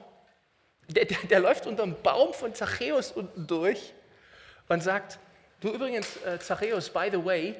Der, 0.87 1.05
der, 1.05 1.17
der 1.29 1.39
läuft 1.41 1.67
unter 1.67 1.83
dem 1.83 2.01
Baum 2.01 2.33
von 2.33 2.55
Zachäus 2.55 3.11
unten 3.11 3.45
durch 3.45 3.93
und 4.69 4.81
sagt, 4.81 5.19
du 5.59 5.69
übrigens, 5.69 6.17
äh, 6.23 6.39
Zachäus, 6.39 6.89
by 6.89 7.09
the 7.11 7.23
way, 7.23 7.55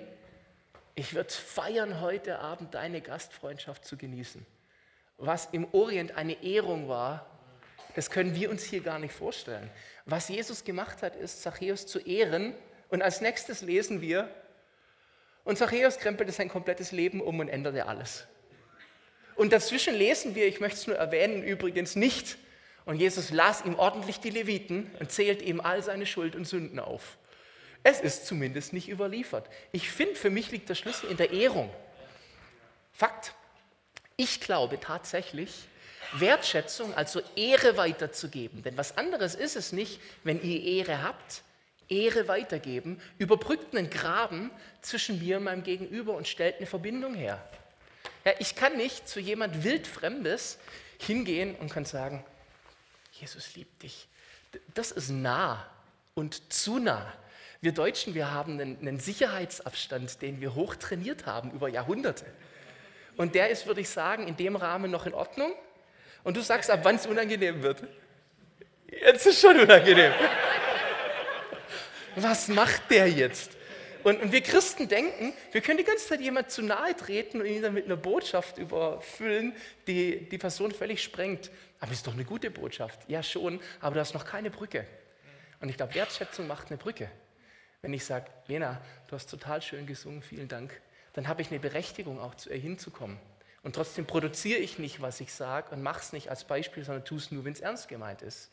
ich 0.98 1.14
würde 1.14 1.32
feiern, 1.32 2.02
heute 2.02 2.40
Abend 2.40 2.74
deine 2.74 3.02
Gastfreundschaft 3.02 3.86
zu 3.86 3.98
genießen. 3.98 4.44
Was 5.20 5.50
im 5.52 5.68
Orient 5.72 6.18
eine 6.18 6.44
Ehrung 6.44 6.90
war, 6.90 7.28
das 7.96 8.10
können 8.10 8.34
wir 8.34 8.50
uns 8.50 8.64
hier 8.64 8.82
gar 8.82 8.98
nicht 8.98 9.14
vorstellen. 9.14 9.70
Was 10.06 10.28
Jesus 10.28 10.64
gemacht 10.64 11.04
hat, 11.04 11.16
ist, 11.16 11.44
Zachäus 11.44 11.86
zu 11.86 12.00
ehren. 12.00 12.56
Und 12.90 13.04
als 13.04 13.21
nächstes 13.21 13.62
lesen 13.62 14.02
wir, 14.02 14.28
und 15.44 15.60
Zachäus 15.60 16.00
krempelte 16.00 16.31
sein 16.31 16.50
komplettes 16.50 16.92
Leben 16.92 17.21
um 17.21 17.40
und 17.40 17.48
änderte 17.48 17.86
alles. 17.86 18.26
Und 19.36 19.54
dazwischen 19.54 19.94
lesen 19.94 20.33
wir, 20.33 20.48
ich 20.48 20.60
möchte 20.60 20.80
es 20.80 20.88
nur 20.88 20.95
erwähnen, 20.95 21.44
übrigens 21.44 21.95
nicht, 21.95 22.40
und 22.86 22.95
Jesus 22.95 23.30
las 23.30 23.64
ihm 23.64 23.76
ordentlich 23.76 24.19
die 24.19 24.31
Leviten 24.31 24.90
und 25.00 25.12
zählt 25.12 25.44
ihm 25.44 25.62
all 25.62 25.83
seine 25.83 26.07
Schuld 26.07 26.36
und 26.36 26.45
Sünden 26.45 26.80
auf. 26.80 27.19
Es 27.90 28.02
ist 28.02 28.26
zumindest 28.26 28.74
nicht 28.74 28.90
überliefert. 28.90 29.50
Ich 29.72 29.90
finde, 29.90 30.16
für 30.16 30.30
mich 30.30 30.52
liegt 30.52 30.68
der 30.68 30.76
Schlüssel 30.76 31.10
in 31.10 31.16
der 31.16 31.32
Ehrung. 31.32 31.74
Fakt. 32.92 33.34
Ich 34.18 34.42
glaube 34.42 34.78
tatsächlich, 34.78 35.70
Wertschätzung, 36.12 36.94
also 36.96 37.22
Ehre 37.38 37.78
weiterzugeben. 37.78 38.62
Denn 38.62 38.76
was 38.76 38.98
anderes 38.98 39.36
ist 39.36 39.56
es 39.56 39.72
nicht, 39.72 40.02
wenn 40.26 40.42
ihr 40.42 40.62
Ehre 40.64 41.02
habt, 41.02 41.44
Ehre 41.88 42.28
weitergeben, 42.28 43.00
überbrückt 43.20 43.74
einen 43.74 43.90
Graben 43.90 44.52
zwischen 44.82 45.20
mir 45.20 45.38
und 45.38 45.46
meinem 45.46 45.64
Gegenüber 45.64 46.14
und 46.14 46.28
stellt 46.28 46.58
eine 46.58 46.66
Verbindung 46.66 47.14
her. 47.14 47.42
Ja, 48.26 48.34
ich 48.40 48.56
kann 48.56 48.76
nicht 48.76 49.08
zu 49.08 49.22
jemand 49.22 49.64
Wildfremdes 49.64 50.58
hingehen 50.98 51.56
und 51.56 51.72
kann 51.72 51.86
sagen, 51.86 52.26
Jesus 53.14 53.56
liebt 53.56 53.82
dich. 53.82 54.10
Das 54.74 54.92
ist 54.92 55.08
nah 55.08 55.66
und 56.16 56.52
zu 56.52 56.80
nah. 56.80 57.14
Wir 57.61 57.71
Deutschen, 57.71 58.14
wir 58.14 58.31
haben 58.31 58.59
einen, 58.59 58.80
einen 58.80 58.99
Sicherheitsabstand, 58.99 60.21
den 60.21 60.42
wir 60.42 60.54
hoch 60.54 60.76
trainiert 60.76 61.26
haben 61.26 61.52
über 61.52 61.69
Jahrhunderte. 61.69 62.26
Und 63.16 63.33
der 63.33 63.49
ist, 63.49 63.66
würde 63.66 63.81
ich 63.81 63.90
sagen, 63.90 64.28
in 64.28 64.37
dem 64.37 64.56
Rahmen 64.56 64.92
noch 64.92 65.07
in 65.07 65.14
Ordnung. 65.14 65.52
Und 66.23 66.37
du 66.37 66.42
sagst, 66.42 66.69
ab 66.69 66.81
wann 66.83 66.95
es 66.95 67.07
unangenehm 67.07 67.64
wird. 67.64 67.83
Jetzt 68.90 69.26
ist 69.26 69.42
schon 69.42 69.59
unangenehm. 69.59 70.14
Was 72.16 72.47
macht 72.47 72.90
der 72.90 73.07
jetzt? 73.09 73.57
Und, 74.04 74.21
und, 74.21 74.31
wir 74.31 74.42
Christen 74.42 74.87
denken, 74.87 75.33
wir 75.52 75.61
können 75.61 75.80
die 75.80 75.83
ganze 75.83 76.07
Zeit 76.07 76.21
jemand 76.21 76.49
zu 76.52 76.61
nahe 76.61 76.95
treten 76.95 77.42
und 77.42 77.47
ihn 77.47 77.61
dann 77.61 77.73
mit 77.73 77.85
einer 77.85 77.97
Botschaft 77.97 78.57
überfüllen, 78.57 79.54
die 79.87 80.30
die 80.30 80.37
Person 80.37 80.71
völlig 80.71 81.04
sprengt. 81.04 81.52
Aber 81.80 81.92
es 81.92 81.97
ist 81.97 82.07
doch 82.07 82.14
eine 82.14 82.23
gute 82.23 82.49
Botschaft. 82.49 83.02
Ja, 83.09 83.21
schon, 83.21 83.59
aber 83.81 83.95
du 83.95 83.99
hast 83.99 84.14
noch 84.14 84.26
keine 84.26 84.49
Brücke. 84.49 84.85
Und 85.59 85.69
ich 85.69 85.78
glaube, 85.78 85.95
Wertschätzung 85.95 86.47
macht 86.47 86.69
eine 86.69 86.78
Brücke. 86.78 87.09
Wenn 87.81 87.94
ich 87.94 88.06
sage, 88.06 88.26
Lena, 88.48 88.81
du 89.07 89.16
hast 89.16 89.30
total 89.30 89.62
schön 89.62 89.86
gesungen, 89.86 90.22
vielen 90.22 90.48
Dank, 90.48 90.81
dann 91.14 91.28
habe 91.28 91.42
ich 91.42 91.50
eine 91.50 91.60
Berechtigung, 91.60 92.19
auch 92.19 92.36
zu 92.36 92.50
ihr 92.50 92.60
hinzukommen. 92.60 93.19
Und 93.64 93.76
trotzdem 93.76 94.06
produziere 94.06 94.60
ich 94.60 94.80
nicht, 94.80 95.02
was 95.02 95.19
ich 95.19 95.34
sage 95.34 95.74
und 95.74 95.81
mache 95.81 96.00
es 96.00 96.14
nicht 96.14 96.30
als 96.30 96.44
Beispiel, 96.44 96.84
sondern 96.84 97.06
tue 97.06 97.18
es 97.18 97.31
nur, 97.31 97.44
wenn 97.44 97.54
es 97.54 97.60
ernst 97.60 97.88
gemeint 97.88 98.22
ist. 98.22 98.52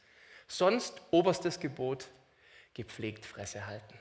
Sonst 0.49 1.01
oberstes 1.11 1.61
Gebot, 1.61 2.09
gepflegt 2.75 3.25
Fresse 3.25 3.67
halten. 3.67 3.99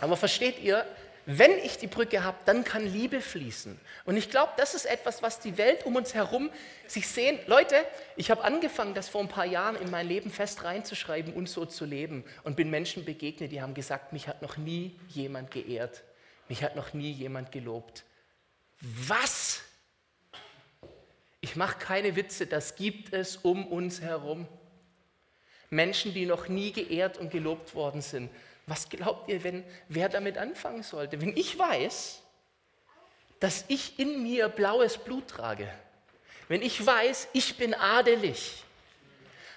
Aber 0.00 0.16
versteht 0.16 0.58
ihr, 0.58 0.84
wenn 1.24 1.52
ich 1.58 1.78
die 1.78 1.86
Brücke 1.86 2.24
habe, 2.24 2.36
dann 2.46 2.64
kann 2.64 2.84
Liebe 2.84 3.20
fließen. 3.20 3.78
Und 4.04 4.16
ich 4.16 4.28
glaube, 4.28 4.52
das 4.56 4.74
ist 4.74 4.86
etwas, 4.86 5.22
was 5.22 5.38
die 5.38 5.56
Welt 5.56 5.86
um 5.86 5.94
uns 5.94 6.14
herum 6.14 6.50
sich 6.88 7.06
sehen. 7.06 7.38
Leute, 7.46 7.76
ich 8.16 8.30
habe 8.30 8.42
angefangen, 8.42 8.94
das 8.94 9.08
vor 9.08 9.20
ein 9.20 9.28
paar 9.28 9.46
Jahren 9.46 9.76
in 9.76 9.90
mein 9.90 10.08
Leben 10.08 10.30
fest 10.30 10.64
reinzuschreiben 10.64 11.32
und 11.32 11.48
so 11.48 11.64
zu 11.64 11.84
leben 11.84 12.24
und 12.42 12.56
bin 12.56 12.70
Menschen 12.70 13.04
begegnet, 13.04 13.52
die 13.52 13.62
haben 13.62 13.74
gesagt, 13.74 14.12
mich 14.12 14.26
hat 14.26 14.42
noch 14.42 14.56
nie 14.56 14.98
jemand 15.08 15.52
geehrt, 15.52 16.02
mich 16.48 16.64
hat 16.64 16.74
noch 16.74 16.92
nie 16.92 17.12
jemand 17.12 17.52
gelobt. 17.52 18.02
Was? 18.80 19.60
Ich 21.40 21.54
mache 21.54 21.78
keine 21.78 22.16
Witze, 22.16 22.46
das 22.46 22.74
gibt 22.74 23.12
es 23.12 23.36
um 23.36 23.66
uns 23.66 24.00
herum. 24.00 24.48
Menschen, 25.70 26.12
die 26.12 26.26
noch 26.26 26.48
nie 26.48 26.72
geehrt 26.72 27.16
und 27.16 27.30
gelobt 27.30 27.74
worden 27.74 28.02
sind. 28.02 28.28
Was 28.72 28.88
glaubt 28.88 29.28
ihr, 29.28 29.44
wenn, 29.44 29.64
wer 29.90 30.08
damit 30.08 30.38
anfangen 30.38 30.82
sollte? 30.82 31.20
Wenn 31.20 31.36
ich 31.36 31.58
weiß, 31.58 32.22
dass 33.38 33.66
ich 33.68 33.98
in 33.98 34.22
mir 34.22 34.48
blaues 34.48 34.96
Blut 34.96 35.28
trage, 35.28 35.68
wenn 36.48 36.62
ich 36.62 36.86
weiß, 36.86 37.28
ich 37.34 37.58
bin 37.58 37.74
adelig, 37.74 38.64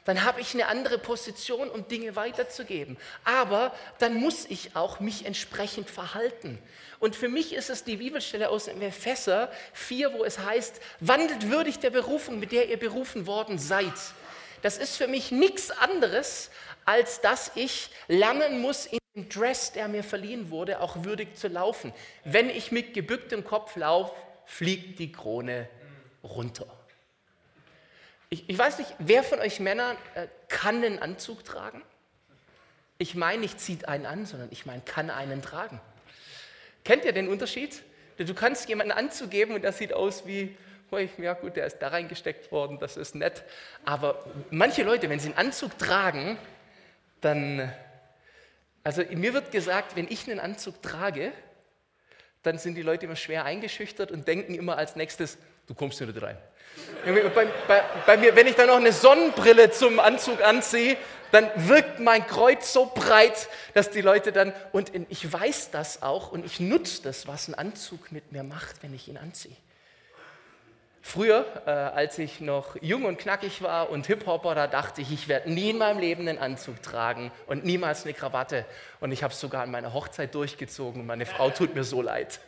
dann 0.03 0.25
habe 0.25 0.41
ich 0.41 0.53
eine 0.53 0.67
andere 0.67 0.97
Position, 0.97 1.69
um 1.69 1.87
Dinge 1.87 2.17
weiterzugeben. 2.17 2.97
Aber 3.23 3.73
dann 3.99 4.15
muss 4.15 4.43
ich 4.47 4.75
auch 4.75 4.99
mich 4.99 5.25
entsprechend 5.25 5.89
verhalten. 5.89 6.61
Und 6.99 7.15
für 7.15 7.29
mich 7.29 7.53
ist 7.53 7.69
es 7.69 7.85
die 7.85 7.95
Bibelstelle 7.95 8.49
aus 8.49 8.65
dem 8.65 8.81
Epheser 8.81 9.49
4, 9.71 10.11
wo 10.11 10.25
es 10.25 10.39
heißt, 10.39 10.81
wandelt 10.99 11.49
würdig 11.49 11.79
der 11.79 11.91
Berufung, 11.91 12.37
mit 12.37 12.51
der 12.51 12.67
ihr 12.67 12.77
berufen 12.77 13.27
worden 13.27 13.59
seid. 13.59 13.93
Das 14.61 14.77
ist 14.77 14.97
für 14.97 15.07
mich 15.07 15.31
nichts 15.31 15.71
anderes, 15.71 16.49
als 16.83 17.21
dass 17.21 17.53
ich 17.55 17.91
lernen 18.09 18.59
muss, 18.59 18.87
in 18.87 18.99
dem 19.15 19.29
Dress, 19.29 19.71
der 19.71 19.87
mir 19.87 20.03
verliehen 20.03 20.49
wurde, 20.49 20.81
auch 20.81 21.03
würdig 21.03 21.35
zu 21.37 21.47
laufen. 21.47 21.93
Wenn 22.25 22.49
ich 22.49 22.71
mit 22.71 22.93
gebücktem 22.93 23.45
Kopf 23.45 23.75
laufe, 23.77 24.13
fliegt 24.45 24.99
die 24.99 25.11
Krone 25.11 25.69
runter. 26.23 26.67
Ich, 28.29 28.49
ich 28.49 28.57
weiß 28.57 28.79
nicht, 28.79 28.93
wer 28.99 29.23
von 29.23 29.39
euch 29.39 29.59
Männern 29.59 29.95
äh, 30.15 30.27
kann 30.49 30.83
einen 30.83 30.99
Anzug 30.99 31.45
tragen? 31.45 31.81
Ich 32.97 33.15
meine 33.15 33.41
nicht 33.41 33.59
zieht 33.59 33.87
einen 33.87 34.05
an, 34.05 34.25
sondern 34.25 34.49
ich 34.51 34.65
meine 34.65 34.81
kann 34.81 35.09
einen 35.09 35.41
tragen. 35.41 35.79
Kennt 36.83 37.05
ihr 37.05 37.13
den 37.13 37.29
Unterschied? 37.29 37.83
Du 38.17 38.33
kannst 38.33 38.67
jemanden 38.69 38.91
Anzug 38.91 39.29
geben 39.29 39.55
und 39.55 39.63
das 39.63 39.77
sieht 39.77 39.93
aus 39.93 40.25
wie, 40.25 40.55
ja 41.17 41.33
gut, 41.33 41.55
der 41.55 41.65
ist 41.65 41.79
da 41.79 41.89
reingesteckt 41.89 42.51
worden, 42.51 42.79
das 42.79 42.95
ist 42.95 43.15
nett. 43.15 43.43
Aber 43.83 44.25
manche 44.49 44.83
Leute, 44.83 45.09
wenn 45.09 45.19
sie 45.19 45.29
einen 45.29 45.37
Anzug 45.37 45.77
tragen, 45.77 46.37
dann, 47.21 47.71
also 48.85 49.01
mir 49.11 49.33
wird 49.33 49.51
gesagt, 49.51 49.95
wenn 49.95 50.07
ich 50.07 50.29
einen 50.29 50.39
Anzug 50.39 50.81
trage, 50.81 51.33
dann 52.43 52.59
sind 52.59 52.75
die 52.75 52.83
Leute 52.83 53.07
immer 53.07 53.15
schwer 53.15 53.43
eingeschüchtert 53.43 54.11
und 54.11 54.27
denken 54.27 54.53
immer 54.53 54.77
als 54.77 54.95
nächstes, 54.95 55.39
du 55.65 55.73
kommst 55.73 55.97
hier 55.97 56.05
nicht 56.05 56.21
rein. 56.21 56.37
Bei, 57.03 57.47
bei, 57.67 57.83
bei, 58.05 58.17
mir, 58.17 58.35
wenn 58.35 58.45
ich 58.45 58.55
dann 58.55 58.67
noch 58.67 58.75
eine 58.75 58.91
Sonnenbrille 58.91 59.71
zum 59.71 59.99
Anzug 59.99 60.43
anziehe, 60.43 60.97
dann 61.31 61.49
wirkt 61.55 61.99
mein 61.99 62.27
Kreuz 62.27 62.71
so 62.71 62.91
breit, 62.93 63.49
dass 63.73 63.89
die 63.89 64.01
Leute 64.01 64.31
dann, 64.31 64.53
und 64.71 64.91
ich 65.09 65.31
weiß 65.33 65.71
das 65.71 66.03
auch 66.03 66.31
und 66.31 66.45
ich 66.45 66.59
nutze 66.59 67.01
das, 67.01 67.27
was 67.27 67.47
ein 67.47 67.55
Anzug 67.55 68.11
mit 68.11 68.31
mir 68.31 68.43
macht, 68.43 68.83
wenn 68.83 68.93
ich 68.93 69.07
ihn 69.07 69.17
anziehe. 69.17 69.55
Früher, 71.07 71.45
äh, 71.67 71.69
als 71.69 72.17
ich 72.17 72.41
noch 72.41 72.75
jung 72.81 73.05
und 73.05 73.19
knackig 73.19 73.61
war 73.61 73.91
und 73.91 74.07
Hip-Hopper, 74.07 74.55
da 74.55 74.65
dachte 74.65 75.01
ich, 75.01 75.11
ich 75.11 75.27
werde 75.27 75.51
nie 75.51 75.69
in 75.69 75.77
meinem 75.77 75.99
Leben 75.99 76.27
einen 76.27 76.39
Anzug 76.39 76.81
tragen 76.81 77.31
und 77.45 77.63
niemals 77.63 78.05
eine 78.05 78.15
Krawatte. 78.15 78.65
Und 79.01 79.11
ich 79.11 79.21
habe 79.21 79.31
es 79.31 79.39
sogar 79.39 79.61
an 79.61 79.69
meiner 79.69 79.93
Hochzeit 79.93 80.33
durchgezogen 80.33 81.01
und 81.01 81.07
meine 81.07 81.27
Frau 81.27 81.51
tut 81.51 81.75
mir 81.75 81.83
so 81.83 82.01
leid. 82.01 82.39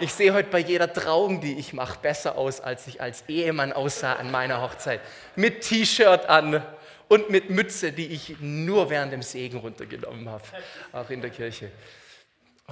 Ich 0.00 0.12
sehe 0.12 0.34
heute 0.34 0.50
bei 0.50 0.58
jeder 0.58 0.92
Trauung, 0.92 1.40
die 1.40 1.56
ich 1.56 1.72
mache, 1.72 2.00
besser 2.02 2.36
aus, 2.36 2.60
als 2.60 2.88
ich 2.88 3.00
als 3.00 3.22
Ehemann 3.28 3.72
aussah 3.72 4.14
an 4.14 4.32
meiner 4.32 4.60
Hochzeit. 4.60 5.00
Mit 5.36 5.60
T-Shirt 5.60 6.28
an 6.28 6.60
und 7.06 7.30
mit 7.30 7.48
Mütze, 7.48 7.92
die 7.92 8.08
ich 8.08 8.40
nur 8.40 8.90
während 8.90 9.12
dem 9.12 9.22
Segen 9.22 9.58
runtergenommen 9.58 10.28
habe, 10.28 10.42
auch 10.90 11.08
in 11.10 11.20
der 11.20 11.30
Kirche. 11.30 11.70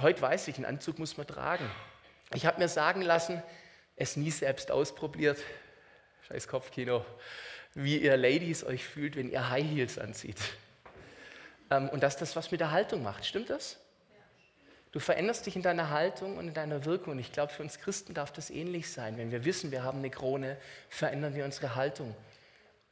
Heute 0.01 0.21
weiß 0.21 0.49
ich, 0.49 0.57
einen 0.57 0.65
Anzug 0.65 0.99
muss 0.99 1.15
man 1.15 1.25
tragen. 1.25 1.63
Ich 2.33 2.45
habe 2.45 2.59
mir 2.59 2.67
sagen 2.67 3.01
lassen, 3.01 3.41
es 3.99 4.15
nie 4.15 4.31
selbst 4.31 4.71
ausprobiert, 4.71 5.37
scheiß 6.27 6.47
Kopfkino, 6.47 7.05
wie 7.75 7.97
ihr 7.97 8.17
Ladies 8.17 8.63
euch 8.63 8.85
fühlt, 8.85 9.15
wenn 9.15 9.29
ihr 9.29 9.49
High 9.49 9.65
Heels 9.65 9.99
anzieht. 9.99 10.37
Ähm, 11.69 11.89
und 11.89 12.01
dass 12.01 12.17
das 12.17 12.35
was 12.35 12.49
mit 12.49 12.61
der 12.61 12.71
Haltung 12.71 13.03
macht. 13.03 13.25
Stimmt 13.25 13.49
das? 13.49 13.77
Du 14.91 14.99
veränderst 14.99 15.45
dich 15.45 15.55
in 15.55 15.61
deiner 15.61 15.91
Haltung 15.91 16.37
und 16.37 16.47
in 16.47 16.53
deiner 16.53 16.85
Wirkung. 16.85 17.13
Und 17.13 17.19
ich 17.19 17.31
glaube, 17.31 17.53
für 17.53 17.61
uns 17.61 17.77
Christen 17.79 18.13
darf 18.13 18.31
das 18.31 18.49
ähnlich 18.49 18.89
sein. 18.89 19.17
Wenn 19.17 19.31
wir 19.31 19.45
wissen, 19.45 19.69
wir 19.69 19.83
haben 19.83 19.99
eine 19.99 20.09
Krone, 20.09 20.57
verändern 20.87 21.35
wir 21.35 21.45
unsere 21.45 21.75
Haltung. 21.75 22.15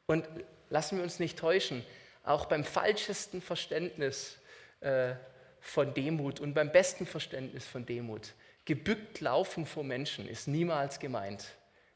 Und 0.05 0.27
lassen 0.69 0.97
wir 0.97 1.03
uns 1.03 1.19
nicht 1.19 1.39
täuschen, 1.39 1.83
auch 2.23 2.45
beim 2.45 2.63
falschesten 2.63 3.41
Verständnis 3.41 4.37
äh, 4.81 5.13
von 5.61 5.93
Demut 5.93 6.39
und 6.39 6.53
beim 6.53 6.71
besten 6.71 7.07
Verständnis 7.07 7.65
von 7.65 7.85
Demut 7.85 8.33
gebückt 8.67 9.21
laufen 9.21 9.65
vor 9.65 9.85
Menschen 9.85 10.27
ist 10.27 10.47
niemals 10.47 10.99
gemeint 10.99 11.45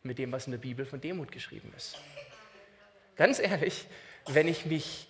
mit 0.03 0.17
dem, 0.17 0.31
was 0.31 0.47
in 0.47 0.51
der 0.51 0.57
Bibel 0.57 0.85
von 0.85 1.01
Demut 1.01 1.29
geschrieben 1.29 1.71
ist. 1.75 1.97
Ganz 3.17 3.39
ehrlich, 3.39 3.87
wenn 4.27 4.47
ich 4.47 4.65
mich 4.65 5.09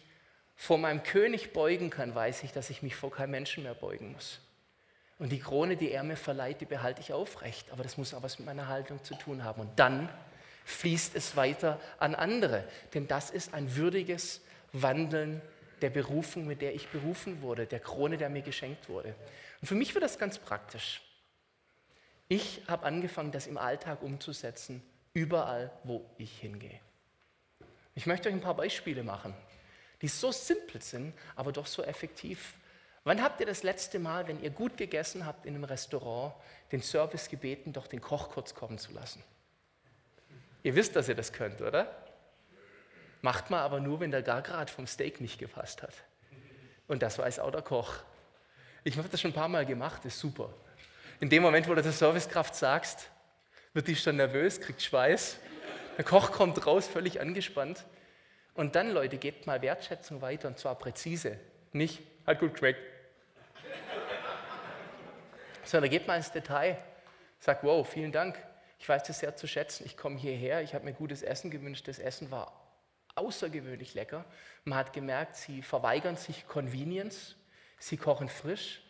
vor 0.55 0.79
meinem 0.79 1.03
König 1.03 1.53
beugen 1.53 1.91
kann, 1.91 2.15
weiß 2.15 2.43
ich, 2.43 2.51
dass 2.51 2.71
ich 2.71 2.81
mich 2.81 2.95
vor 2.95 3.11
keinem 3.11 3.31
Menschen 3.31 3.61
mehr 3.61 3.75
beugen 3.75 4.11
muss. 4.11 4.39
Und 5.19 5.31
die 5.31 5.39
Krone, 5.39 5.77
die 5.77 5.91
er 5.91 6.01
mir 6.01 6.15
verleiht, 6.15 6.61
die 6.61 6.65
behalte 6.65 6.99
ich 6.99 7.13
aufrecht. 7.13 7.71
Aber 7.71 7.83
das 7.83 7.95
muss 7.95 8.15
auch 8.15 8.23
was 8.23 8.39
mit 8.39 8.47
meiner 8.47 8.67
Haltung 8.67 9.03
zu 9.03 9.13
tun 9.13 9.43
haben. 9.43 9.61
Und 9.61 9.79
dann 9.79 10.09
fließt 10.65 11.15
es 11.15 11.35
weiter 11.35 11.79
an 11.99 12.15
andere. 12.15 12.67
Denn 12.95 13.07
das 13.07 13.29
ist 13.29 13.53
ein 13.53 13.75
würdiges 13.75 14.41
Wandeln 14.73 15.43
der 15.83 15.91
Berufung, 15.91 16.47
mit 16.47 16.63
der 16.63 16.73
ich 16.73 16.87
berufen 16.87 17.43
wurde, 17.43 17.67
der 17.67 17.79
Krone, 17.79 18.17
der 18.17 18.29
mir 18.29 18.41
geschenkt 18.41 18.89
wurde. 18.89 19.13
Und 19.61 19.67
für 19.67 19.75
mich 19.75 19.93
wird 19.93 20.03
das 20.03 20.17
ganz 20.17 20.39
praktisch. 20.39 21.01
Ich 22.31 22.61
habe 22.69 22.85
angefangen, 22.85 23.33
das 23.33 23.45
im 23.45 23.57
Alltag 23.57 24.01
umzusetzen, 24.01 24.81
überall, 25.11 25.69
wo 25.83 26.09
ich 26.17 26.39
hingehe. 26.39 26.79
Ich 27.93 28.05
möchte 28.05 28.29
euch 28.29 28.35
ein 28.35 28.39
paar 28.39 28.55
Beispiele 28.55 29.03
machen, 29.03 29.33
die 30.01 30.07
so 30.07 30.31
simpel 30.31 30.81
sind, 30.81 31.13
aber 31.35 31.51
doch 31.51 31.65
so 31.65 31.83
effektiv. 31.83 32.53
Wann 33.03 33.21
habt 33.21 33.41
ihr 33.41 33.45
das 33.45 33.63
letzte 33.63 33.99
Mal, 33.99 34.29
wenn 34.29 34.41
ihr 34.41 34.49
gut 34.49 34.77
gegessen 34.77 35.25
habt 35.25 35.45
in 35.45 35.55
einem 35.55 35.65
Restaurant, 35.65 36.33
den 36.71 36.81
Service 36.81 37.27
gebeten, 37.27 37.73
doch 37.73 37.87
den 37.87 37.99
Koch 37.99 38.29
kurz 38.29 38.55
kommen 38.55 38.77
zu 38.77 38.93
lassen? 38.93 39.21
Ihr 40.63 40.73
wisst, 40.73 40.95
dass 40.95 41.09
ihr 41.09 41.15
das 41.15 41.33
könnt, 41.33 41.61
oder? 41.61 41.93
Macht 43.21 43.49
mal 43.49 43.59
aber 43.59 43.81
nur, 43.81 43.99
wenn 43.99 44.11
der 44.11 44.21
Gargrad 44.21 44.69
vom 44.69 44.87
Steak 44.87 45.19
nicht 45.19 45.37
gepasst 45.37 45.83
hat. 45.83 45.95
Und 46.87 47.01
das 47.03 47.17
weiß 47.17 47.39
auch 47.39 47.51
der 47.51 47.61
Koch. 47.61 47.93
Ich 48.85 48.97
habe 48.97 49.09
das 49.09 49.19
schon 49.19 49.31
ein 49.31 49.35
paar 49.35 49.49
Mal 49.49 49.65
gemacht, 49.65 50.05
ist 50.05 50.17
super. 50.17 50.53
In 51.21 51.29
dem 51.29 51.43
Moment, 51.43 51.69
wo 51.69 51.75
du 51.75 51.83
der 51.83 51.91
Servicekraft 51.91 52.55
sagst, 52.55 53.11
wird 53.73 53.87
die 53.87 53.95
schon 53.95 54.15
nervös, 54.15 54.59
kriegt 54.59 54.81
Schweiß. 54.81 55.37
Der 55.95 56.03
Koch 56.03 56.31
kommt 56.31 56.65
raus, 56.65 56.87
völlig 56.87 57.21
angespannt. 57.21 57.85
Und 58.55 58.75
dann, 58.75 58.89
Leute, 58.89 59.17
gebt 59.17 59.45
mal 59.45 59.61
Wertschätzung 59.61 60.23
weiter 60.23 60.47
und 60.47 60.57
zwar 60.57 60.73
präzise. 60.73 61.37
Nicht, 61.73 62.01
hat 62.25 62.39
gut 62.39 62.53
geschmeckt. 62.53 62.79
Sondern 65.63 65.91
geht 65.91 66.07
mal 66.07 66.17
ins 66.17 66.31
Detail. 66.31 66.79
Sagt, 67.39 67.63
wow, 67.63 67.87
vielen 67.87 68.11
Dank. 68.11 68.43
Ich 68.79 68.89
weiß 68.89 69.03
das 69.03 69.19
sehr 69.19 69.35
zu 69.35 69.45
schätzen. 69.45 69.85
Ich 69.85 69.97
komme 69.97 70.17
hierher, 70.17 70.63
ich 70.63 70.73
habe 70.73 70.85
mir 70.85 70.93
gutes 70.93 71.21
Essen 71.21 71.51
gewünscht. 71.51 71.87
Das 71.87 71.99
Essen 71.99 72.31
war 72.31 72.51
außergewöhnlich 73.13 73.93
lecker. 73.93 74.25
Man 74.63 74.79
hat 74.79 74.91
gemerkt, 74.91 75.35
sie 75.35 75.61
verweigern 75.61 76.15
sich 76.15 76.47
Convenience. 76.47 77.35
Sie 77.77 77.97
kochen 77.97 78.27
frisch. 78.27 78.81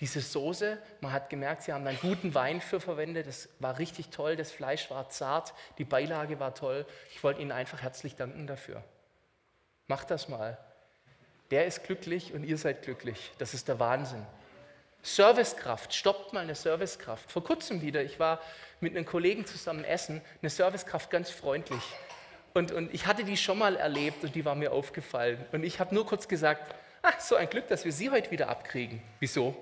Diese 0.00 0.20
Soße, 0.20 0.78
man 1.00 1.12
hat 1.12 1.28
gemerkt, 1.28 1.62
sie 1.62 1.74
haben 1.74 1.86
einen 1.86 1.98
guten 2.00 2.34
Wein 2.34 2.62
für 2.62 2.80
verwendet. 2.80 3.26
Das 3.26 3.50
war 3.58 3.78
richtig 3.78 4.08
toll. 4.08 4.34
Das 4.34 4.50
Fleisch 4.50 4.90
war 4.90 5.10
zart, 5.10 5.52
die 5.76 5.84
Beilage 5.84 6.40
war 6.40 6.54
toll. 6.54 6.86
Ich 7.12 7.22
wollte 7.22 7.42
Ihnen 7.42 7.52
einfach 7.52 7.82
herzlich 7.82 8.16
danken 8.16 8.46
dafür. 8.46 8.82
Macht 9.88 10.10
das 10.10 10.28
mal. 10.28 10.56
Der 11.50 11.66
ist 11.66 11.84
glücklich 11.84 12.32
und 12.32 12.44
ihr 12.44 12.56
seid 12.56 12.82
glücklich. 12.82 13.30
Das 13.38 13.52
ist 13.52 13.68
der 13.68 13.78
Wahnsinn. 13.78 14.24
Servicekraft, 15.02 15.94
stoppt 15.94 16.32
mal 16.32 16.40
eine 16.40 16.54
Servicekraft. 16.54 17.30
Vor 17.30 17.44
kurzem 17.44 17.82
wieder, 17.82 18.02
ich 18.02 18.18
war 18.18 18.40
mit 18.80 18.96
einem 18.96 19.04
Kollegen 19.04 19.44
zusammen 19.44 19.84
essen, 19.84 20.22
eine 20.40 20.50
Servicekraft 20.50 21.10
ganz 21.10 21.30
freundlich. 21.30 21.82
Und, 22.54 22.72
und 22.72 22.92
ich 22.94 23.06
hatte 23.06 23.24
die 23.24 23.36
schon 23.36 23.58
mal 23.58 23.76
erlebt 23.76 24.24
und 24.24 24.34
die 24.34 24.44
war 24.44 24.54
mir 24.54 24.72
aufgefallen. 24.72 25.44
Und 25.52 25.64
ich 25.64 25.78
habe 25.78 25.94
nur 25.94 26.06
kurz 26.06 26.26
gesagt, 26.26 26.74
ach, 27.02 27.20
so 27.20 27.36
ein 27.36 27.50
Glück, 27.50 27.68
dass 27.68 27.84
wir 27.84 27.92
sie 27.92 28.10
heute 28.10 28.30
wieder 28.30 28.48
abkriegen. 28.48 29.02
Wieso? 29.20 29.56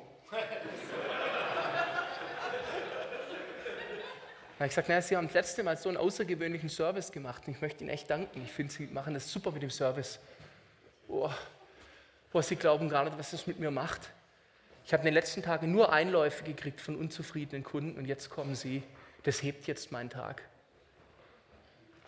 Habe 4.58 4.66
ich 4.66 4.70
gesagt, 4.70 4.88
naja, 4.88 5.02
Sie 5.02 5.16
haben 5.16 5.26
das 5.26 5.34
letzte 5.34 5.62
Mal 5.62 5.76
so 5.76 5.88
einen 5.88 5.98
außergewöhnlichen 5.98 6.68
Service 6.68 7.12
gemacht 7.12 7.44
und 7.46 7.54
ich 7.54 7.60
möchte 7.60 7.84
Ihnen 7.84 7.90
echt 7.90 8.10
danken. 8.10 8.42
Ich 8.44 8.52
finde, 8.52 8.72
Sie 8.72 8.86
machen 8.86 9.14
das 9.14 9.30
super 9.30 9.52
mit 9.52 9.62
dem 9.62 9.70
Service. 9.70 10.18
Oh, 11.06 11.30
oh, 12.32 12.42
Sie 12.42 12.56
glauben 12.56 12.88
gar 12.88 13.04
nicht, 13.04 13.16
was 13.16 13.30
das 13.30 13.46
mit 13.46 13.60
mir 13.60 13.70
macht. 13.70 14.10
Ich 14.84 14.92
habe 14.92 15.02
in 15.02 15.06
den 15.06 15.14
letzten 15.14 15.42
Tagen 15.42 15.70
nur 15.70 15.92
Einläufe 15.92 16.42
gekriegt 16.42 16.80
von 16.80 16.96
unzufriedenen 16.96 17.62
Kunden 17.62 17.98
und 17.98 18.06
jetzt 18.06 18.30
kommen 18.30 18.54
Sie. 18.54 18.82
Das 19.22 19.42
hebt 19.42 19.66
jetzt 19.66 19.92
meinen 19.92 20.10
Tag. 20.10 20.42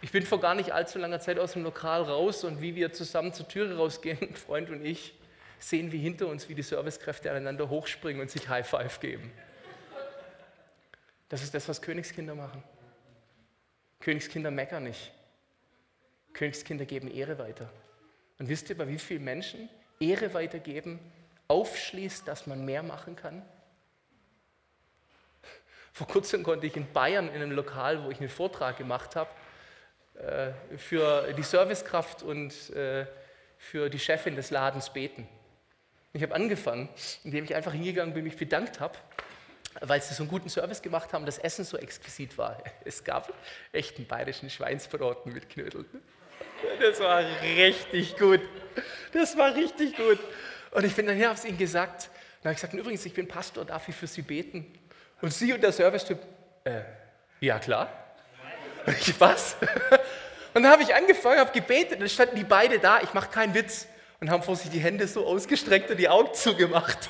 Ich 0.02 0.12
bin 0.12 0.24
vor 0.24 0.40
gar 0.40 0.54
nicht 0.54 0.72
allzu 0.72 0.98
langer 0.98 1.20
Zeit 1.20 1.38
aus 1.38 1.52
dem 1.52 1.62
Lokal 1.62 2.02
raus 2.02 2.42
und 2.42 2.62
wie 2.62 2.74
wir 2.74 2.92
zusammen 2.92 3.32
zur 3.32 3.46
Türe 3.46 3.76
rausgehen, 3.76 4.18
ein 4.22 4.34
Freund 4.34 4.70
und 4.70 4.84
ich, 4.84 5.14
sehen 5.58 5.92
wir 5.92 6.00
hinter 6.00 6.26
uns, 6.26 6.48
wie 6.48 6.54
die 6.54 6.62
Servicekräfte 6.62 7.30
aneinander 7.30 7.68
hochspringen 7.68 8.22
und 8.22 8.30
sich 8.30 8.48
High 8.48 8.66
Five 8.66 8.98
geben. 8.98 9.30
Das 11.30 11.42
ist 11.42 11.54
das, 11.54 11.68
was 11.68 11.80
Königskinder 11.80 12.34
machen. 12.34 12.62
Königskinder 14.00 14.50
meckern 14.50 14.82
nicht. 14.82 15.12
Königskinder 16.32 16.84
geben 16.84 17.08
Ehre 17.08 17.38
weiter. 17.38 17.70
Und 18.38 18.48
wisst 18.48 18.68
ihr, 18.68 18.76
bei 18.76 18.88
wie 18.88 18.98
vielen 18.98 19.24
Menschen 19.24 19.68
Ehre 20.00 20.34
weitergeben 20.34 20.98
aufschließt, 21.46 22.26
dass 22.26 22.46
man 22.46 22.64
mehr 22.64 22.82
machen 22.82 23.14
kann? 23.14 23.42
Vor 25.92 26.08
kurzem 26.08 26.42
konnte 26.42 26.66
ich 26.66 26.76
in 26.76 26.92
Bayern 26.92 27.28
in 27.28 27.36
einem 27.36 27.52
Lokal, 27.52 28.04
wo 28.04 28.10
ich 28.10 28.18
einen 28.18 28.28
Vortrag 28.28 28.76
gemacht 28.78 29.14
habe, 29.14 29.30
äh, 30.14 30.78
für 30.78 31.32
die 31.34 31.42
Servicekraft 31.42 32.24
und 32.24 32.70
äh, 32.70 33.06
für 33.56 33.88
die 33.88 33.98
Chefin 34.00 34.34
des 34.34 34.50
Ladens 34.50 34.92
beten. 34.92 35.28
Ich 36.12 36.22
habe 36.24 36.34
angefangen, 36.34 36.88
indem 37.22 37.44
ich 37.44 37.54
einfach 37.54 37.72
hingegangen 37.72 38.14
bin, 38.14 38.24
mich 38.24 38.36
bedankt 38.36 38.80
habe, 38.80 38.98
weil 39.80 40.02
sie 40.02 40.14
so 40.14 40.24
einen 40.24 40.30
guten 40.30 40.48
Service 40.48 40.82
gemacht 40.82 41.12
haben, 41.12 41.24
das 41.24 41.38
Essen 41.38 41.64
so 41.64 41.76
exquisit 41.76 42.36
war. 42.36 42.62
Es 42.84 43.04
gab 43.04 43.32
echt 43.72 43.96
einen 43.96 44.06
bayerischen 44.06 44.50
Schweinsbraten 44.50 45.32
mit 45.32 45.48
Knödeln. 45.48 45.86
Das 46.80 47.00
war 47.00 47.22
richtig 47.42 48.16
gut. 48.16 48.40
Das 49.12 49.36
war 49.36 49.54
richtig 49.54 49.96
gut. 49.96 50.18
Und 50.72 50.84
ich 50.84 50.94
bin 50.94 51.06
dann 51.06 51.16
hier, 51.16 51.28
habe 51.28 51.38
es 51.38 51.44
ihnen 51.44 51.58
gesagt. 51.58 52.10
Dann 52.42 52.50
habe 52.50 52.54
ich 52.54 52.60
gesagt, 52.60 52.74
übrigens, 52.74 53.04
ich 53.04 53.14
bin 53.14 53.28
Pastor, 53.28 53.64
darf 53.64 53.88
ich 53.88 53.94
für 53.94 54.06
Sie 54.06 54.22
beten? 54.22 54.66
Und 55.20 55.32
Sie 55.32 55.52
und 55.52 55.62
der 55.62 55.72
Service-Typ, 55.72 56.18
äh, 56.64 56.80
ja 57.40 57.58
klar. 57.58 57.92
Und 58.86 58.96
ich, 59.08 59.20
was? 59.20 59.56
Und 60.52 60.64
dann 60.64 60.72
habe 60.72 60.82
ich 60.82 60.92
angefangen, 60.92 61.38
habe 61.38 61.52
gebetet, 61.52 61.92
und 61.92 62.00
dann 62.00 62.08
standen 62.08 62.34
die 62.34 62.42
beide 62.42 62.80
da, 62.80 63.00
ich 63.02 63.14
mache 63.14 63.30
keinen 63.30 63.54
Witz, 63.54 63.86
und 64.18 64.30
haben 64.30 64.42
vor 64.42 64.56
sich 64.56 64.68
die 64.68 64.80
Hände 64.80 65.06
so 65.06 65.24
ausgestreckt 65.24 65.92
und 65.92 65.96
die 65.96 66.08
Augen 66.08 66.34
zugemacht. 66.34 67.08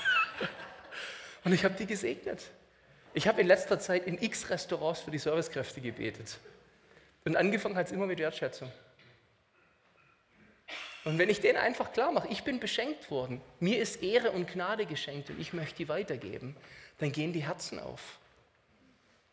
Und 1.44 1.52
ich 1.52 1.64
habe 1.64 1.74
die 1.74 1.86
gesegnet. 1.86 2.42
Ich 3.12 3.26
habe 3.26 3.40
in 3.40 3.46
letzter 3.46 3.78
Zeit 3.78 4.06
in 4.06 4.22
x 4.22 4.50
Restaurants 4.50 5.00
für 5.00 5.10
die 5.10 5.18
Servicekräfte 5.18 5.80
gebetet. 5.80 6.38
Und 7.24 7.36
angefangen 7.36 7.76
hat 7.76 7.86
es 7.86 7.92
immer 7.92 8.06
mit 8.06 8.18
Wertschätzung. 8.18 8.70
Und 11.04 11.18
wenn 11.18 11.28
ich 11.28 11.40
denen 11.40 11.58
einfach 11.58 11.92
klar 11.92 12.12
mache, 12.12 12.28
ich 12.28 12.44
bin 12.44 12.60
beschenkt 12.60 13.10
worden, 13.10 13.40
mir 13.58 13.78
ist 13.78 14.02
Ehre 14.02 14.32
und 14.32 14.46
Gnade 14.46 14.86
geschenkt 14.86 15.30
und 15.30 15.40
ich 15.40 15.52
möchte 15.52 15.76
die 15.76 15.88
weitergeben, 15.88 16.56
dann 16.98 17.10
gehen 17.10 17.32
die 17.32 17.44
Herzen 17.44 17.78
auf. 17.78 18.19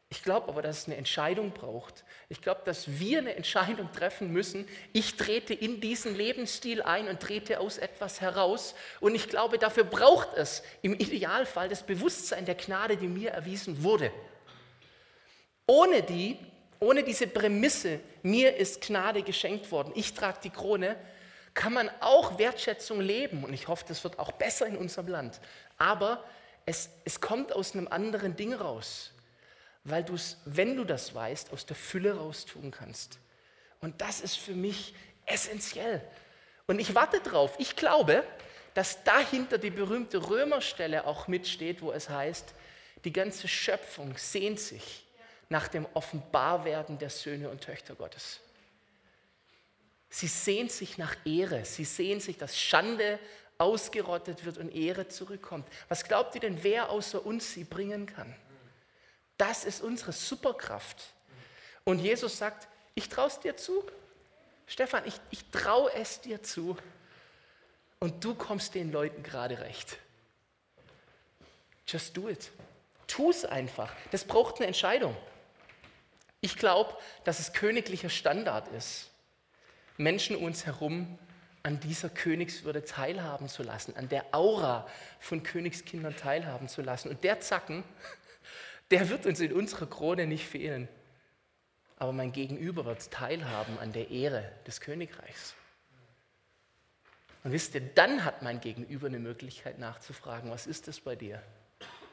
Ich 0.09 0.23
glaube 0.23 0.47
aber, 0.47 0.61
dass 0.61 0.79
es 0.79 0.85
eine 0.85 0.95
Entscheidung 0.95 1.51
braucht. 1.51 2.05
Ich 2.29 2.41
glaube, 2.41 2.61
dass 2.63 2.99
wir 2.99 3.19
eine 3.19 3.35
Entscheidung 3.35 3.91
treffen 3.91 4.31
müssen. 4.31 4.65
Ich 4.93 5.17
trete 5.17 5.53
in 5.53 5.81
diesen 5.81 6.15
Lebensstil 6.15 6.81
ein 6.81 7.09
und 7.09 7.19
trete 7.19 7.59
aus 7.59 7.77
etwas 7.77 8.21
heraus. 8.21 8.73
Und 9.01 9.15
ich 9.15 9.27
glaube, 9.27 9.57
dafür 9.57 9.83
braucht 9.83 10.33
es 10.35 10.63
im 10.81 10.93
Idealfall 10.93 11.67
das 11.67 11.83
Bewusstsein 11.83 12.45
der 12.45 12.55
Gnade, 12.55 12.95
die 12.95 13.07
mir 13.07 13.31
erwiesen 13.31 13.83
wurde. 13.83 14.11
Ohne 15.65 16.01
die, 16.01 16.37
ohne 16.79 17.03
diese 17.03 17.27
Prämisse, 17.27 17.99
mir 18.23 18.55
ist 18.55 18.81
Gnade 18.81 19.23
geschenkt 19.23 19.69
worden, 19.71 19.91
ich 19.95 20.13
trage 20.13 20.39
die 20.41 20.49
Krone, 20.49 20.95
kann 21.53 21.73
man 21.73 21.89
auch 21.99 22.37
Wertschätzung 22.37 23.01
leben. 23.01 23.43
Und 23.43 23.53
ich 23.53 23.67
hoffe, 23.67 23.83
das 23.85 24.01
wird 24.05 24.19
auch 24.19 24.31
besser 24.31 24.67
in 24.67 24.77
unserem 24.77 25.07
Land. 25.09 25.41
Aber 25.77 26.23
es, 26.65 26.89
es 27.03 27.19
kommt 27.19 27.51
aus 27.51 27.73
einem 27.73 27.89
anderen 27.89 28.37
Ding 28.37 28.53
raus, 28.53 29.11
weil 29.89 30.03
du 30.03 30.15
es, 30.15 30.37
wenn 30.45 30.75
du 30.75 30.83
das 30.83 31.15
weißt, 31.15 31.51
aus 31.51 31.65
der 31.65 31.75
Fülle 31.75 32.17
raus 32.17 32.45
tun 32.45 32.71
kannst. 32.71 33.19
Und 33.79 34.01
das 34.01 34.21
ist 34.21 34.37
für 34.37 34.53
mich 34.53 34.93
essentiell. 35.25 36.01
Und 36.65 36.79
ich 36.79 36.93
warte 36.93 37.19
drauf. 37.21 37.55
Ich 37.57 37.75
glaube, 37.75 38.23
dass 38.73 39.03
dahinter 39.03 39.57
die 39.57 39.69
berühmte 39.69 40.29
Römerstelle 40.29 41.05
auch 41.05 41.27
mitsteht, 41.27 41.81
wo 41.81 41.91
es 41.91 42.09
heißt, 42.09 42.53
die 43.05 43.13
ganze 43.13 43.47
Schöpfung 43.47 44.17
sehnt 44.17 44.59
sich 44.59 45.05
nach 45.49 45.67
dem 45.67 45.87
Offenbarwerden 45.93 46.97
der 46.97 47.09
Söhne 47.09 47.49
und 47.49 47.61
Töchter 47.61 47.95
Gottes. 47.95 48.41
Sie 50.09 50.27
sehnt 50.27 50.71
sich 50.71 50.97
nach 50.97 51.15
Ehre. 51.25 51.63
Sie 51.63 51.85
sehnt 51.85 52.21
sich, 52.21 52.37
dass 52.37 52.59
Schande 52.59 53.19
ausgerottet 53.57 54.45
wird 54.45 54.57
und 54.57 54.69
Ehre 54.75 55.07
zurückkommt. 55.07 55.67
Was 55.89 56.03
glaubt 56.03 56.35
ihr 56.35 56.41
denn, 56.41 56.63
wer 56.63 56.89
außer 56.89 57.25
uns 57.25 57.53
sie 57.53 57.63
bringen 57.63 58.05
kann? 58.05 58.35
Das 59.37 59.65
ist 59.65 59.81
unsere 59.81 60.11
Superkraft. 60.11 61.13
Und 61.83 61.99
Jesus 61.99 62.37
sagt, 62.37 62.67
ich 62.95 63.09
traue 63.09 63.27
es 63.27 63.39
dir 63.39 63.55
zu. 63.55 63.83
Stefan, 64.65 65.03
ich, 65.05 65.19
ich 65.29 65.49
traue 65.51 65.93
es 65.93 66.21
dir 66.21 66.43
zu. 66.43 66.77
Und 67.99 68.23
du 68.23 68.35
kommst 68.35 68.75
den 68.75 68.91
Leuten 68.91 69.23
gerade 69.23 69.59
recht. 69.59 69.97
Just 71.87 72.17
do 72.17 72.27
it. 72.27 72.51
Tu 73.07 73.29
es 73.29 73.45
einfach. 73.45 73.93
Das 74.11 74.25
braucht 74.25 74.57
eine 74.57 74.67
Entscheidung. 74.67 75.15
Ich 76.41 76.57
glaube, 76.57 76.95
dass 77.23 77.39
es 77.39 77.53
königlicher 77.53 78.09
Standard 78.09 78.67
ist, 78.69 79.09
Menschen 79.97 80.35
um 80.35 80.43
uns 80.43 80.65
herum 80.65 81.17
an 81.63 81.79
dieser 81.79 82.09
Königswürde 82.09 82.85
teilhaben 82.85 83.49
zu 83.49 83.63
lassen, 83.63 83.95
an 83.97 84.09
der 84.09 84.25
Aura 84.31 84.87
von 85.19 85.43
Königskindern 85.43 86.15
teilhaben 86.15 86.69
zu 86.69 86.81
lassen. 86.81 87.09
Und 87.09 87.23
der 87.23 87.39
Zacken, 87.39 87.83
der 88.91 89.09
wird 89.09 89.25
uns 89.25 89.39
in 89.39 89.53
unserer 89.53 89.87
Krone 89.87 90.27
nicht 90.27 90.45
fehlen. 90.45 90.87
Aber 91.97 92.11
mein 92.11 92.31
Gegenüber 92.31 92.85
wird 92.85 93.11
teilhaben 93.11 93.79
an 93.79 93.91
der 93.91 94.09
Ehre 94.11 94.51
des 94.65 94.81
Königreichs. 94.81 95.55
Und 97.43 97.51
wisst 97.51 97.75
ihr, 97.75 97.81
dann 97.81 98.23
hat 98.23 98.41
mein 98.41 98.59
Gegenüber 98.59 99.07
eine 99.07 99.19
Möglichkeit 99.19 99.79
nachzufragen, 99.79 100.51
was 100.51 100.67
ist 100.67 100.87
das 100.87 100.99
bei 100.99 101.15
dir? 101.15 101.41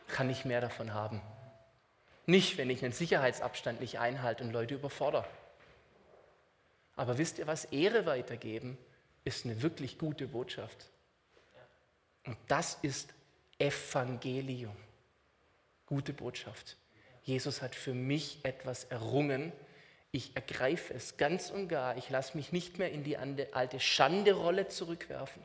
Kann 0.08 0.30
ich 0.30 0.44
mehr 0.44 0.60
davon 0.60 0.94
haben? 0.94 1.20
Nicht, 2.26 2.56
wenn 2.56 2.70
ich 2.70 2.82
einen 2.82 2.92
Sicherheitsabstand 2.92 3.80
nicht 3.80 3.98
einhalte 3.98 4.44
und 4.44 4.52
Leute 4.52 4.74
überfordere. 4.74 5.26
Aber 6.96 7.18
wisst 7.18 7.38
ihr 7.38 7.46
was? 7.46 7.66
Ehre 7.66 8.06
weitergeben 8.06 8.78
ist 9.24 9.44
eine 9.44 9.60
wirklich 9.62 9.98
gute 9.98 10.28
Botschaft. 10.28 10.90
Und 12.26 12.38
das 12.48 12.78
ist 12.82 13.12
Evangelium. 13.58 14.76
Gute 15.86 16.12
Botschaft. 16.12 16.76
Jesus 17.22 17.62
hat 17.62 17.74
für 17.74 17.94
mich 17.94 18.38
etwas 18.42 18.84
errungen. 18.84 19.52
Ich 20.12 20.36
ergreife 20.36 20.94
es 20.94 21.16
ganz 21.16 21.50
und 21.50 21.68
gar. 21.68 21.96
Ich 21.96 22.10
lasse 22.10 22.36
mich 22.36 22.52
nicht 22.52 22.78
mehr 22.78 22.92
in 22.92 23.02
die 23.02 23.16
alte 23.16 23.80
Schande-Rolle 23.80 24.68
zurückwerfen, 24.68 25.42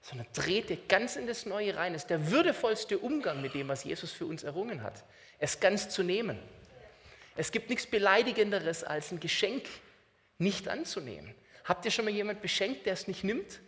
sondern 0.00 0.32
trete 0.32 0.76
ganz 0.76 1.16
in 1.16 1.26
das 1.26 1.44
Neue 1.44 1.76
rein. 1.76 1.94
Es 1.94 2.02
ist 2.02 2.10
der 2.10 2.30
würdevollste 2.30 2.98
Umgang 2.98 3.42
mit 3.42 3.54
dem, 3.54 3.68
was 3.68 3.84
Jesus 3.84 4.12
für 4.12 4.26
uns 4.26 4.44
errungen 4.44 4.82
hat. 4.82 5.04
Es 5.38 5.60
ganz 5.60 5.88
zu 5.88 6.02
nehmen. 6.02 6.38
Es 7.36 7.52
gibt 7.52 7.70
nichts 7.70 7.86
Beleidigenderes 7.86 8.84
als 8.84 9.12
ein 9.12 9.20
Geschenk 9.20 9.64
nicht 10.38 10.68
anzunehmen. 10.68 11.34
Habt 11.64 11.84
ihr 11.84 11.90
schon 11.90 12.04
mal 12.04 12.14
jemand 12.14 12.42
beschenkt, 12.42 12.86
der 12.86 12.94
es 12.94 13.08
nicht 13.08 13.24
nimmt? 13.24 13.60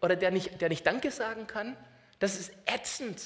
Oder 0.00 0.16
der 0.16 0.30
nicht, 0.30 0.60
der 0.60 0.68
nicht 0.68 0.86
Danke 0.86 1.10
sagen 1.10 1.46
kann? 1.46 1.76
Das 2.18 2.38
ist 2.38 2.52
ätzend. 2.66 3.22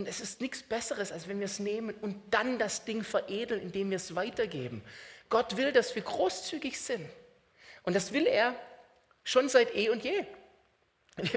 Und 0.00 0.08
es 0.08 0.18
ist 0.18 0.40
nichts 0.40 0.62
Besseres, 0.62 1.12
als 1.12 1.28
wenn 1.28 1.40
wir 1.40 1.44
es 1.44 1.58
nehmen 1.58 1.94
und 1.96 2.16
dann 2.32 2.58
das 2.58 2.86
Ding 2.86 3.04
veredeln, 3.04 3.60
indem 3.60 3.90
wir 3.90 3.96
es 3.96 4.14
weitergeben. 4.14 4.82
Gott 5.28 5.58
will, 5.58 5.72
dass 5.72 5.94
wir 5.94 6.00
großzügig 6.00 6.80
sind. 6.80 7.06
Und 7.82 7.92
das 7.92 8.10
will 8.14 8.26
er 8.26 8.54
schon 9.24 9.50
seit 9.50 9.76
eh 9.76 9.90
und 9.90 10.02
je. 10.02 10.24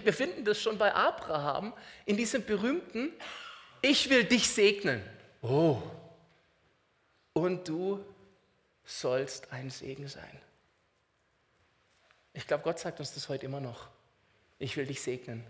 Wir 0.02 0.13
finden 0.13 0.45
das 0.45 0.62
schon 0.62 0.78
bei 0.78 0.93
Abraham 0.93 1.73
in 2.06 2.15
diesem 2.15 2.45
berühmten, 2.45 3.12
ich 3.82 4.10
will 4.10 4.23
dich 4.23 4.47
segnen. 4.47 5.04
Oh. 5.41 5.84
Und 7.34 7.67
du 7.67 8.02
sollst 8.86 9.52
ein 9.52 9.71
Segen 9.71 10.08
sein. 10.08 10.39
Ich 12.32 12.47
glaube, 12.47 12.63
Gott 12.63 12.80
sagt 12.80 13.02
uns 13.02 13.13
das 13.13 13.28
heute 13.28 13.45
immer 13.45 13.60
noch. 13.60 13.89
Ich 14.58 14.78
will 14.78 14.86
dich 14.86 15.02
segnen. 15.02 15.43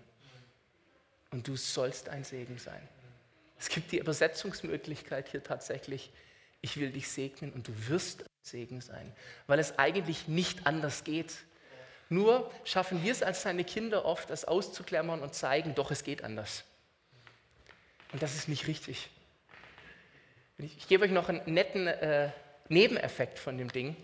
Und 1.30 1.48
du 1.48 1.56
sollst 1.56 2.10
ein 2.10 2.24
Segen 2.24 2.58
sein. 2.58 2.90
Es 3.60 3.70
gibt 3.70 3.92
die 3.92 4.00
Übersetzungsmöglichkeit 4.00 5.30
hier 5.30 5.44
tatsächlich. 5.44 6.12
Ich 6.62 6.78
will 6.78 6.92
dich 6.92 7.10
segnen 7.10 7.52
und 7.52 7.68
du 7.68 7.90
wirst 7.90 8.26
Segen 8.42 8.82
sein, 8.82 9.14
weil 9.48 9.60
es 9.60 9.78
eigentlich 9.80 10.28
nicht 10.28 10.68
anders 10.68 11.04
geht. 11.04 11.34
Nur 12.10 12.52
schaffen 12.64 13.04
wir 13.04 13.12
es 13.12 13.24
als 13.24 13.42
seine 13.42 13.64
Kinder 13.64 14.06
oft, 14.06 14.30
das 14.30 14.46
auszuklammern 14.46 15.22
und 15.22 15.34
zeigen, 15.34 15.76
doch 15.76 15.92
es 15.92 16.04
geht 16.04 16.24
anders. 16.24 16.64
Und 18.12 18.22
das 18.22 18.36
ist 18.36 18.48
nicht 18.48 18.68
richtig. 18.68 19.10
Ich, 20.58 20.78
ich 20.78 20.88
gebe 20.88 21.06
euch 21.06 21.12
noch 21.12 21.30
einen 21.30 21.42
netten 21.52 21.88
äh, 21.88 22.32
Nebeneffekt 22.70 23.40
von 23.40 23.58
dem 23.58 23.72
Ding. 23.72 23.96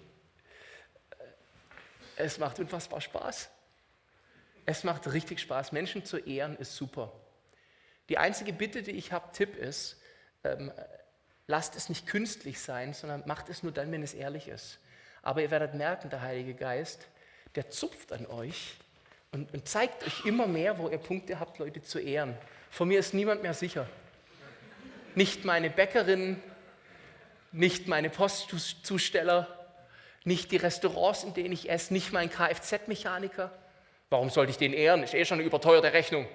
Es 2.15 2.37
macht 2.39 2.59
unfassbar 2.59 3.01
Spaß. 3.01 3.49
Es 4.65 4.83
macht 4.83 5.11
richtig 5.13 5.39
Spaß. 5.39 5.71
Menschen 5.71 6.03
zu 6.03 6.17
ehren 6.17 6.57
ist 6.57 6.75
super. 6.75 7.13
Die 8.09 8.17
einzige 8.17 8.53
Bitte, 8.53 8.81
die 8.81 8.91
ich 8.91 9.11
habe, 9.11 9.31
Tipp 9.31 9.55
ist, 9.55 10.01
ähm, 10.43 10.71
lasst 11.47 11.75
es 11.75 11.89
nicht 11.89 12.07
künstlich 12.07 12.59
sein, 12.59 12.93
sondern 12.93 13.23
macht 13.25 13.49
es 13.49 13.63
nur 13.63 13.71
dann, 13.71 13.91
wenn 13.91 14.03
es 14.03 14.13
ehrlich 14.13 14.47
ist. 14.47 14.79
Aber 15.21 15.41
ihr 15.41 15.51
werdet 15.51 15.75
merken, 15.75 16.09
der 16.09 16.21
Heilige 16.21 16.55
Geist, 16.55 17.07
der 17.55 17.69
zupft 17.69 18.11
an 18.11 18.25
euch 18.25 18.75
und, 19.31 19.53
und 19.53 19.67
zeigt 19.67 20.05
euch 20.05 20.25
immer 20.25 20.47
mehr, 20.47 20.77
wo 20.77 20.89
ihr 20.89 20.97
Punkte 20.97 21.39
habt, 21.39 21.59
Leute 21.59 21.81
zu 21.81 21.99
ehren. 21.99 22.35
Vor 22.69 22.85
mir 22.85 22.99
ist 22.99 23.13
niemand 23.13 23.43
mehr 23.43 23.53
sicher. 23.53 23.87
Nicht 25.15 25.45
meine 25.45 25.69
Bäckerin, 25.69 26.41
nicht 27.51 27.87
meine 27.87 28.09
Postzusteller, 28.09 29.47
nicht 30.23 30.51
die 30.51 30.57
Restaurants, 30.57 31.23
in 31.23 31.33
denen 31.33 31.51
ich 31.51 31.69
esse, 31.69 31.93
nicht 31.93 32.11
mein 32.11 32.29
Kfz-Mechaniker. 32.29 33.51
Warum 34.09 34.29
sollte 34.29 34.51
ich 34.51 34.57
den 34.57 34.73
ehren? 34.73 35.03
Ist 35.03 35.13
eh 35.13 35.25
schon 35.25 35.39
eine 35.39 35.47
überteuerte 35.47 35.93
Rechnung. 35.93 36.27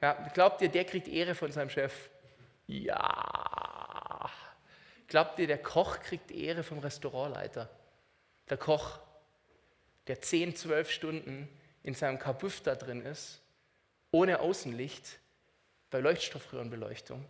Ja, 0.00 0.12
glaubt 0.34 0.62
ihr, 0.62 0.68
der 0.68 0.84
kriegt 0.84 1.08
Ehre 1.08 1.34
von 1.34 1.50
seinem 1.50 1.70
Chef? 1.70 2.10
Ja. 2.66 4.30
Glaubt 5.08 5.38
ihr, 5.38 5.46
der 5.46 5.58
Koch 5.58 6.00
kriegt 6.00 6.30
Ehre 6.30 6.62
vom 6.62 6.78
Restaurantleiter? 6.78 7.68
Der 8.50 8.56
Koch, 8.56 8.98
der 10.06 10.20
10, 10.20 10.54
12 10.54 10.90
Stunden 10.90 11.48
in 11.82 11.94
seinem 11.94 12.18
Kabuff 12.18 12.60
da 12.60 12.74
drin 12.74 13.02
ist, 13.04 13.40
ohne 14.10 14.40
Außenlicht, 14.40 15.18
bei 15.90 16.00
Leuchtstoffröhrenbeleuchtung 16.00 17.24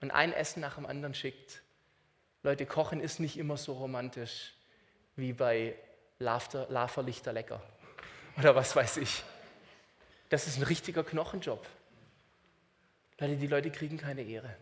und 0.00 0.10
ein 0.10 0.32
Essen 0.32 0.60
nach 0.60 0.74
dem 0.74 0.86
anderen 0.86 1.14
schickt. 1.14 1.62
Leute, 2.42 2.66
Kochen 2.66 3.00
ist 3.00 3.20
nicht 3.20 3.38
immer 3.38 3.56
so 3.56 3.72
romantisch 3.72 4.54
wie 5.16 5.32
bei 5.32 5.74
Laferlichter 6.18 7.32
lecker 7.32 7.62
oder 8.36 8.54
was 8.54 8.76
weiß 8.76 8.98
ich. 8.98 9.22
Das 10.28 10.46
ist 10.46 10.58
ein 10.58 10.62
richtiger 10.64 11.04
Knochenjob. 11.04 11.66
Leute, 13.22 13.36
die 13.36 13.46
Leute 13.46 13.70
kriegen 13.70 13.98
keine 13.98 14.22
Ehre. 14.22 14.54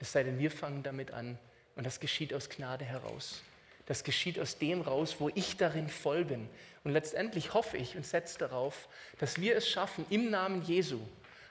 Es 0.00 0.10
sei 0.10 0.24
denn, 0.24 0.38
wir 0.38 0.50
fangen 0.50 0.82
damit 0.82 1.12
an 1.12 1.38
und 1.76 1.86
das 1.86 2.00
geschieht 2.00 2.34
aus 2.34 2.48
Gnade 2.48 2.84
heraus. 2.84 3.40
Das 3.86 4.02
geschieht 4.02 4.38
aus 4.38 4.58
dem 4.58 4.80
raus, 4.80 5.16
wo 5.18 5.28
ich 5.34 5.56
darin 5.56 5.88
voll 5.88 6.24
bin. 6.24 6.48
Und 6.82 6.92
letztendlich 6.92 7.54
hoffe 7.54 7.76
ich 7.76 7.96
und 7.96 8.04
setze 8.04 8.38
darauf, 8.38 8.88
dass 9.18 9.40
wir 9.40 9.56
es 9.56 9.68
schaffen, 9.68 10.04
im 10.10 10.30
Namen 10.30 10.62
Jesu 10.62 11.00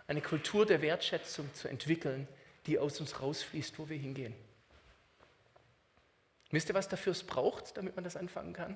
eine 0.07 0.21
Kultur 0.21 0.65
der 0.65 0.81
Wertschätzung 0.81 1.53
zu 1.53 1.69
entwickeln, 1.69 2.27
die 2.65 2.77
aus 2.77 2.99
uns 2.99 3.21
rausfließt, 3.21 3.79
wo 3.79 3.87
wir 3.87 3.97
hingehen. 3.97 4.35
Wisst 6.49 6.69
ihr, 6.69 6.75
was 6.75 6.89
dafür 6.89 7.11
es 7.11 7.23
braucht, 7.23 7.77
damit 7.77 7.95
man 7.95 8.03
das 8.03 8.17
anfangen 8.17 8.51
kann? 8.51 8.75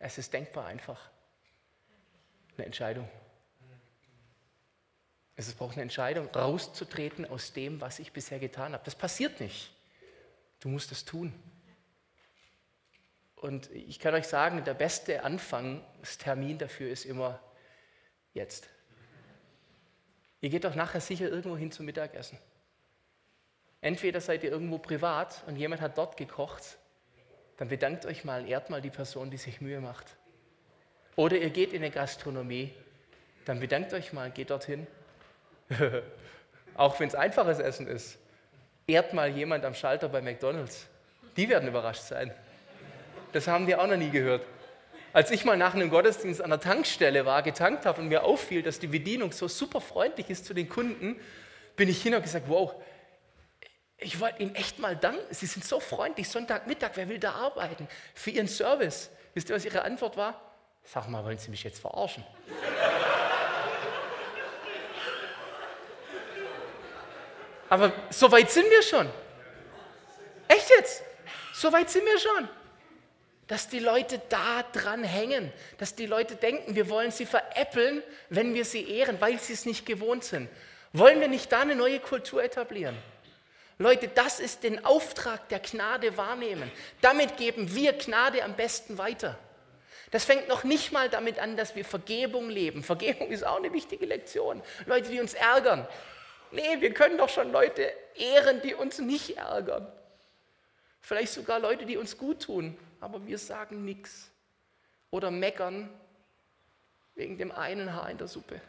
Es 0.00 0.18
ist 0.18 0.32
denkbar 0.32 0.66
einfach. 0.66 1.10
Eine 2.56 2.66
Entscheidung. 2.66 3.08
Es 5.46 5.54
braucht 5.54 5.74
eine 5.74 5.82
Entscheidung, 5.82 6.28
rauszutreten 6.34 7.24
aus 7.24 7.52
dem, 7.52 7.80
was 7.80 8.00
ich 8.00 8.12
bisher 8.12 8.40
getan 8.40 8.72
habe. 8.72 8.84
Das 8.84 8.96
passiert 8.96 9.38
nicht. 9.38 9.70
Du 10.58 10.68
musst 10.68 10.90
es 10.90 11.04
tun. 11.04 11.32
Und 13.36 13.70
ich 13.70 14.00
kann 14.00 14.14
euch 14.14 14.26
sagen, 14.26 14.64
der 14.64 14.74
beste 14.74 15.22
Anfangstermin 15.22 16.58
dafür 16.58 16.90
ist 16.90 17.04
immer 17.04 17.40
jetzt. 18.34 18.68
Ihr 20.40 20.50
geht 20.50 20.64
doch 20.64 20.74
nachher 20.74 21.00
sicher 21.00 21.28
irgendwo 21.28 21.56
hin 21.56 21.70
zum 21.70 21.86
Mittagessen. 21.86 22.36
Entweder 23.80 24.20
seid 24.20 24.42
ihr 24.42 24.50
irgendwo 24.50 24.78
privat 24.78 25.44
und 25.46 25.54
jemand 25.54 25.80
hat 25.80 25.98
dort 25.98 26.16
gekocht, 26.16 26.78
dann 27.58 27.68
bedankt 27.68 28.06
euch 28.06 28.24
mal, 28.24 28.48
ehrt 28.48 28.70
mal 28.70 28.82
die 28.82 28.90
Person, 28.90 29.30
die 29.30 29.36
sich 29.36 29.60
Mühe 29.60 29.80
macht. 29.80 30.16
Oder 31.14 31.38
ihr 31.38 31.50
geht 31.50 31.72
in 31.72 31.82
eine 31.82 31.92
Gastronomie, 31.92 32.74
dann 33.44 33.60
bedankt 33.60 33.92
euch 33.92 34.12
mal, 34.12 34.32
geht 34.32 34.50
dorthin. 34.50 34.88
Auch 36.74 36.98
wenn 37.00 37.08
es 37.08 37.14
einfaches 37.14 37.58
Essen 37.58 37.86
ist. 37.86 38.18
Ehrt 38.86 39.12
mal 39.12 39.28
jemand 39.28 39.64
am 39.64 39.74
Schalter 39.74 40.08
bei 40.08 40.22
McDonald's. 40.22 40.86
Die 41.36 41.48
werden 41.48 41.68
überrascht 41.68 42.02
sein. 42.02 42.32
Das 43.32 43.46
haben 43.46 43.66
die 43.66 43.76
auch 43.76 43.86
noch 43.86 43.96
nie 43.96 44.10
gehört. 44.10 44.42
Als 45.12 45.30
ich 45.30 45.44
mal 45.44 45.56
nach 45.56 45.74
einem 45.74 45.90
Gottesdienst 45.90 46.42
an 46.42 46.50
der 46.50 46.60
Tankstelle 46.60 47.26
war, 47.26 47.42
getankt 47.42 47.86
habe 47.86 48.00
und 48.00 48.08
mir 48.08 48.24
auffiel, 48.24 48.62
dass 48.62 48.78
die 48.78 48.86
Bedienung 48.86 49.32
so 49.32 49.48
super 49.48 49.80
freundlich 49.80 50.30
ist 50.30 50.44
zu 50.44 50.54
den 50.54 50.68
Kunden, 50.68 51.16
bin 51.76 51.88
ich 51.88 52.02
hin 52.02 52.14
und 52.14 52.22
gesagt, 52.22 52.48
wow, 52.48 52.74
ich 53.96 54.20
wollte 54.20 54.42
Ihnen 54.42 54.54
echt 54.54 54.78
mal 54.78 54.96
danken. 54.96 55.22
Sie 55.30 55.46
sind 55.46 55.64
so 55.64 55.80
freundlich, 55.80 56.28
Sonntagmittag, 56.28 56.92
wer 56.94 57.08
will 57.08 57.18
da 57.18 57.32
arbeiten? 57.32 57.88
Für 58.14 58.30
Ihren 58.30 58.48
Service. 58.48 59.10
Wisst 59.34 59.50
ihr, 59.50 59.56
was 59.56 59.64
Ihre 59.64 59.82
Antwort 59.82 60.16
war? 60.16 60.40
Sag 60.84 61.08
mal, 61.08 61.24
wollen 61.24 61.38
Sie 61.38 61.50
mich 61.50 61.64
jetzt 61.64 61.80
verarschen? 61.80 62.24
Aber 67.68 67.92
so 68.10 68.30
weit 68.30 68.50
sind 68.50 68.70
wir 68.70 68.82
schon. 68.82 69.08
Echt 70.48 70.70
jetzt? 70.70 71.02
So 71.52 71.72
weit 71.72 71.90
sind 71.90 72.04
wir 72.04 72.18
schon. 72.18 72.48
Dass 73.46 73.68
die 73.68 73.78
Leute 73.78 74.20
da 74.28 74.62
dran 74.72 75.04
hängen, 75.04 75.52
dass 75.78 75.94
die 75.94 76.06
Leute 76.06 76.36
denken, 76.36 76.74
wir 76.74 76.90
wollen 76.90 77.10
sie 77.10 77.26
veräppeln, 77.26 78.02
wenn 78.28 78.54
wir 78.54 78.64
sie 78.64 78.88
ehren, 78.88 79.20
weil 79.20 79.38
sie 79.38 79.54
es 79.54 79.64
nicht 79.64 79.86
gewohnt 79.86 80.24
sind. 80.24 80.48
Wollen 80.92 81.20
wir 81.20 81.28
nicht 81.28 81.50
da 81.52 81.60
eine 81.60 81.74
neue 81.74 82.00
Kultur 82.00 82.42
etablieren? 82.42 82.96
Leute, 83.78 84.08
das 84.08 84.40
ist 84.40 84.64
den 84.64 84.84
Auftrag 84.84 85.48
der 85.50 85.60
Gnade 85.60 86.16
wahrnehmen. 86.16 86.70
Damit 87.00 87.36
geben 87.36 87.74
wir 87.74 87.92
Gnade 87.92 88.42
am 88.42 88.54
besten 88.54 88.98
weiter. 88.98 89.38
Das 90.10 90.24
fängt 90.24 90.48
noch 90.48 90.64
nicht 90.64 90.90
mal 90.90 91.08
damit 91.08 91.38
an, 91.38 91.56
dass 91.56 91.76
wir 91.76 91.84
Vergebung 91.84 92.48
leben. 92.48 92.82
Vergebung 92.82 93.30
ist 93.30 93.46
auch 93.46 93.58
eine 93.58 93.72
wichtige 93.72 94.06
Lektion. 94.06 94.62
Leute, 94.86 95.10
die 95.10 95.20
uns 95.20 95.34
ärgern. 95.34 95.86
Nee, 96.50 96.80
wir 96.80 96.94
können 96.94 97.18
doch 97.18 97.28
schon 97.28 97.52
Leute 97.52 97.92
ehren, 98.14 98.60
die 98.62 98.74
uns 98.74 98.98
nicht 98.98 99.36
ärgern. 99.36 99.86
Vielleicht 101.00 101.32
sogar 101.32 101.58
Leute, 101.60 101.86
die 101.86 101.96
uns 101.96 102.16
gut 102.16 102.42
tun, 102.42 102.76
aber 103.00 103.26
wir 103.26 103.38
sagen 103.38 103.84
nichts. 103.84 104.30
Oder 105.10 105.30
meckern 105.30 105.88
wegen 107.14 107.38
dem 107.38 107.50
einen 107.50 107.94
Haar 107.94 108.10
in 108.10 108.18
der 108.18 108.28
Suppe. 108.28 108.60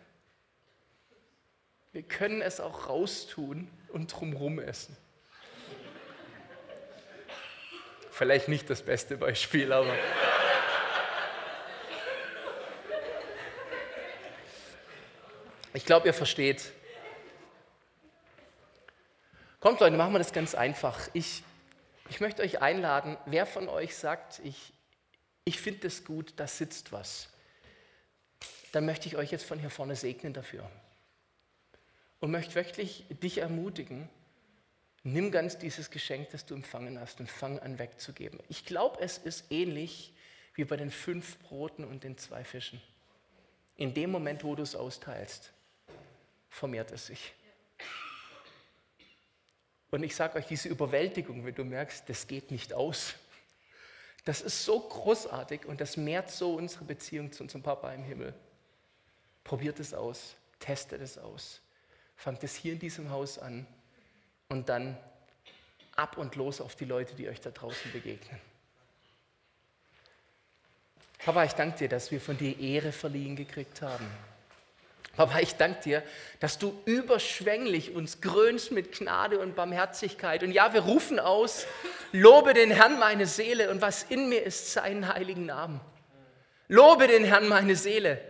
Wir 1.92 2.04
können 2.04 2.42
es 2.42 2.60
auch 2.60 2.88
raustun 2.88 3.68
und 3.90 4.08
drumherum 4.08 4.60
essen. 4.60 4.96
Vielleicht 8.12 8.48
nicht 8.48 8.70
das 8.70 8.82
beste 8.84 9.18
Beispiel, 9.18 9.72
aber. 9.72 9.94
Ich 15.74 15.86
glaube, 15.86 16.08
ihr 16.08 16.14
versteht. 16.14 16.74
Kommt 19.60 19.82
Leute, 19.82 19.98
machen 19.98 20.14
wir 20.14 20.20
das 20.20 20.32
ganz 20.32 20.56
einfach. 20.56 21.10
Ich, 21.12 21.44
ich 22.10 22.22
möchte 22.22 22.42
euch 22.42 22.62
einladen, 22.62 23.18
wer 23.26 23.46
von 23.46 23.68
euch 23.68 23.94
sagt, 23.94 24.40
ich, 24.46 24.72
ich 25.44 25.60
finde 25.60 25.88
es 25.88 26.06
gut, 26.06 26.34
da 26.38 26.48
sitzt 26.48 26.94
was, 26.94 27.28
dann 28.72 28.86
möchte 28.86 29.10
ich 29.10 29.18
euch 29.18 29.32
jetzt 29.32 29.44
von 29.44 29.60
hier 29.60 29.70
vorne 29.70 29.98
segnen 29.98 30.32
dafür 30.32 30.70
und 32.22 32.32
möchte 32.32 32.56
wirklich 32.56 33.06
dich 33.22 33.40
ermutigen, 33.40 34.08
nimm 35.04 35.30
ganz 35.30 35.58
dieses 35.58 35.92
Geschenk, 35.92 36.30
das 36.30 36.46
du 36.46 36.54
empfangen 36.54 36.98
hast 36.98 37.20
und 37.20 37.30
fang 37.30 37.60
an 37.60 37.80
wegzugeben. 37.80 38.40
Ich 38.48 38.64
glaube, 38.64 39.02
es 39.02 39.18
ist 39.18 39.52
ähnlich 39.52 40.14
wie 40.56 40.64
bei 40.64 40.78
den 40.78 40.92
fünf 40.92 41.38
Broten 41.40 41.84
und 41.84 42.06
den 42.06 42.18
zwei 42.18 42.46
Fischen. 42.46 42.82
In 43.76 43.94
dem 43.94 44.10
Moment, 44.10 44.46
wo 44.46 44.56
du 44.56 44.64
es 44.64 44.76
austeilst, 44.76 45.52
vermehrt 46.50 46.92
es 46.92 47.08
sich. 47.08 47.34
Und 49.92 50.04
ich 50.04 50.16
sage 50.16 50.38
euch, 50.38 50.46
diese 50.46 50.70
Überwältigung, 50.70 51.46
wenn 51.46 51.56
du 51.56 51.64
merkst, 51.64 52.08
das 52.08 52.28
geht 52.28 52.52
nicht 52.52 52.74
aus, 52.74 53.16
das 54.26 54.42
ist 54.42 54.64
so 54.64 54.80
großartig 54.80 55.66
und 55.66 55.82
das 55.82 55.98
mehrt 55.98 56.30
so 56.30 56.54
unsere 56.54 56.86
Beziehung 56.86 57.32
zu 57.32 57.44
unserem 57.44 57.64
Papa 57.64 57.92
im 57.94 58.04
Himmel. 58.04 58.34
Probiert 59.44 59.80
es 59.80 59.94
aus, 59.94 60.36
testet 60.60 61.02
es 61.02 61.18
aus. 61.18 61.62
Fangt 62.16 62.44
es 62.44 62.56
hier 62.56 62.74
in 62.74 62.80
diesem 62.80 63.10
Haus 63.10 63.40
an 63.40 63.66
und 64.50 64.70
dann 64.70 64.98
ab 65.96 66.18
und 66.18 66.36
los 66.36 66.62
auf 66.62 66.76
die 66.76 66.86
Leute, 66.86 67.16
die 67.16 67.28
euch 67.30 67.42
da 67.42 67.50
draußen 67.50 67.92
begegnen. 67.92 68.40
Papa, 71.20 71.44
ich 71.44 71.54
danke 71.54 71.80
dir, 71.80 71.90
dass 71.90 72.12
wir 72.12 72.22
von 72.22 72.38
dir 72.38 72.58
Ehre 72.60 72.92
verliehen 72.92 73.36
gekriegt 73.36 73.82
haben. 73.82 74.06
Papa, 75.16 75.40
ich 75.40 75.56
danke 75.56 75.82
dir, 75.82 76.04
dass 76.40 76.60
du 76.60 76.82
überschwänglich 76.86 77.94
uns 77.94 78.22
grönst 78.22 78.72
mit 78.72 78.98
Gnade 78.98 79.40
und 79.40 79.56
Barmherzigkeit. 79.56 80.44
Und 80.44 80.52
ja, 80.52 80.74
wir 80.74 80.82
rufen 80.82 81.20
aus, 81.20 81.68
lobe 82.14 82.54
den 82.54 82.72
Herrn 82.72 83.00
meine 83.00 83.26
Seele 83.26 83.70
und 83.70 83.82
was 83.82 84.04
in 84.04 84.30
mir 84.30 84.44
ist, 84.44 84.72
seinen 84.72 85.14
heiligen 85.14 85.46
Namen. 85.46 85.82
Lobe 86.70 87.08
den 87.08 87.26
Herrn 87.26 87.48
meine 87.50 87.76
Seele. 87.76 88.22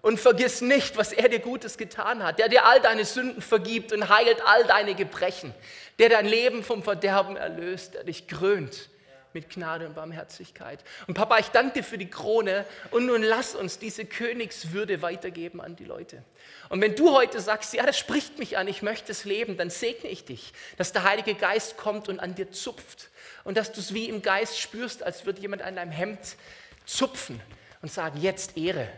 und 0.00 0.20
vergiss 0.20 0.60
nicht, 0.60 0.96
was 0.96 1.12
er 1.12 1.28
dir 1.28 1.40
Gutes 1.40 1.76
getan 1.76 2.22
hat, 2.22 2.38
der 2.38 2.48
dir 2.48 2.64
all 2.64 2.80
deine 2.80 3.04
Sünden 3.04 3.42
vergibt 3.42 3.92
und 3.92 4.08
heilt 4.08 4.40
all 4.46 4.64
deine 4.64 4.94
Gebrechen, 4.94 5.52
der 5.98 6.08
dein 6.08 6.26
Leben 6.26 6.62
vom 6.62 6.84
Verderben 6.84 7.36
erlöst, 7.36 7.94
der 7.94 8.04
dich 8.04 8.28
krönt 8.28 8.90
mit 9.32 9.50
Gnade 9.50 9.86
und 9.86 9.94
Barmherzigkeit. 9.94 10.82
Und 11.06 11.14
Papa, 11.14 11.38
ich 11.38 11.48
danke 11.48 11.74
dir 11.74 11.84
für 11.84 11.98
die 11.98 12.08
Krone 12.08 12.64
und 12.90 13.06
nun 13.06 13.22
lass 13.22 13.54
uns 13.54 13.78
diese 13.78 14.04
Königswürde 14.04 15.02
weitergeben 15.02 15.60
an 15.60 15.76
die 15.76 15.84
Leute. 15.84 16.22
Und 16.68 16.80
wenn 16.80 16.94
du 16.94 17.14
heute 17.14 17.40
sagst, 17.40 17.74
ja, 17.74 17.84
das 17.84 17.98
spricht 17.98 18.38
mich 18.38 18.56
an, 18.56 18.68
ich 18.68 18.82
möchte 18.82 19.12
es 19.12 19.24
leben, 19.24 19.56
dann 19.56 19.70
segne 19.70 20.08
ich 20.10 20.24
dich, 20.24 20.52
dass 20.76 20.92
der 20.92 21.04
Heilige 21.04 21.34
Geist 21.34 21.76
kommt 21.76 22.08
und 22.08 22.20
an 22.20 22.34
dir 22.34 22.50
zupft 22.50 23.10
und 23.44 23.56
dass 23.56 23.72
du 23.72 23.80
es 23.80 23.94
wie 23.94 24.08
im 24.08 24.22
Geist 24.22 24.58
spürst, 24.58 25.02
als 25.02 25.26
würde 25.26 25.40
jemand 25.40 25.62
an 25.62 25.76
deinem 25.76 25.92
Hemd 25.92 26.36
zupfen 26.84 27.40
und 27.82 27.92
sagen, 27.92 28.20
jetzt 28.20 28.56
Ehre. 28.56 28.88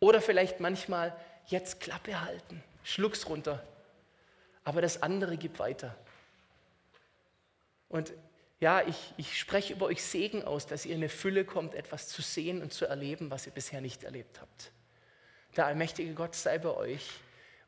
Oder 0.00 0.20
vielleicht 0.20 0.60
manchmal, 0.60 1.16
jetzt 1.46 1.80
Klappe 1.80 2.20
halten, 2.20 2.62
schluck's 2.84 3.28
runter. 3.28 3.66
Aber 4.64 4.82
das 4.82 5.02
andere 5.02 5.36
gib 5.36 5.58
weiter. 5.58 5.96
Und 7.88 8.12
ja, 8.60 8.82
ich, 8.86 9.14
ich 9.16 9.38
spreche 9.38 9.72
über 9.72 9.86
euch 9.86 10.02
Segen 10.02 10.42
aus, 10.42 10.66
dass 10.66 10.84
ihr 10.84 10.94
in 10.94 11.00
eine 11.00 11.08
Fülle 11.08 11.44
kommt, 11.44 11.74
etwas 11.74 12.08
zu 12.08 12.22
sehen 12.22 12.60
und 12.60 12.72
zu 12.72 12.86
erleben, 12.86 13.30
was 13.30 13.46
ihr 13.46 13.52
bisher 13.52 13.80
nicht 13.80 14.02
erlebt 14.02 14.40
habt. 14.40 14.72
Der 15.56 15.66
allmächtige 15.66 16.12
Gott 16.14 16.34
sei 16.34 16.58
bei 16.58 16.74
euch. 16.74 17.08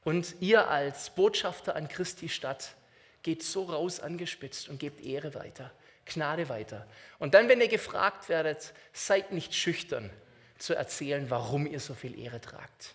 Und 0.03 0.35
ihr 0.41 0.69
als 0.69 1.11
Botschafter 1.11 1.77
an 1.77 1.89
Christi 1.89 2.29
Stadt 2.29 2.75
geht 3.23 3.43
so 3.43 3.65
raus 3.65 4.01
angespitzt 4.01 4.69
und 4.69 4.81
gebt 4.81 5.01
Ehre 5.01 5.35
weiter, 5.35 5.71
Gnade 6.07 6.49
weiter. 6.49 6.87
Und 7.19 7.35
dann, 7.35 7.49
wenn 7.49 7.61
ihr 7.61 7.69
gefragt 7.69 8.29
werdet, 8.29 8.73
seid 8.93 9.33
nicht 9.33 9.55
schüchtern 9.55 10.11
zu 10.59 10.75
erzählen, 10.75 11.31
warum 11.31 11.67
ihr 11.67 11.81
so 11.81 11.95
viel 11.95 12.19
Ehre 12.19 12.41
tragt. 12.41 12.95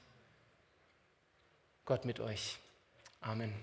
Gott 1.86 2.06
mit 2.06 2.20
euch. 2.20 2.58
Amen. 3.22 3.54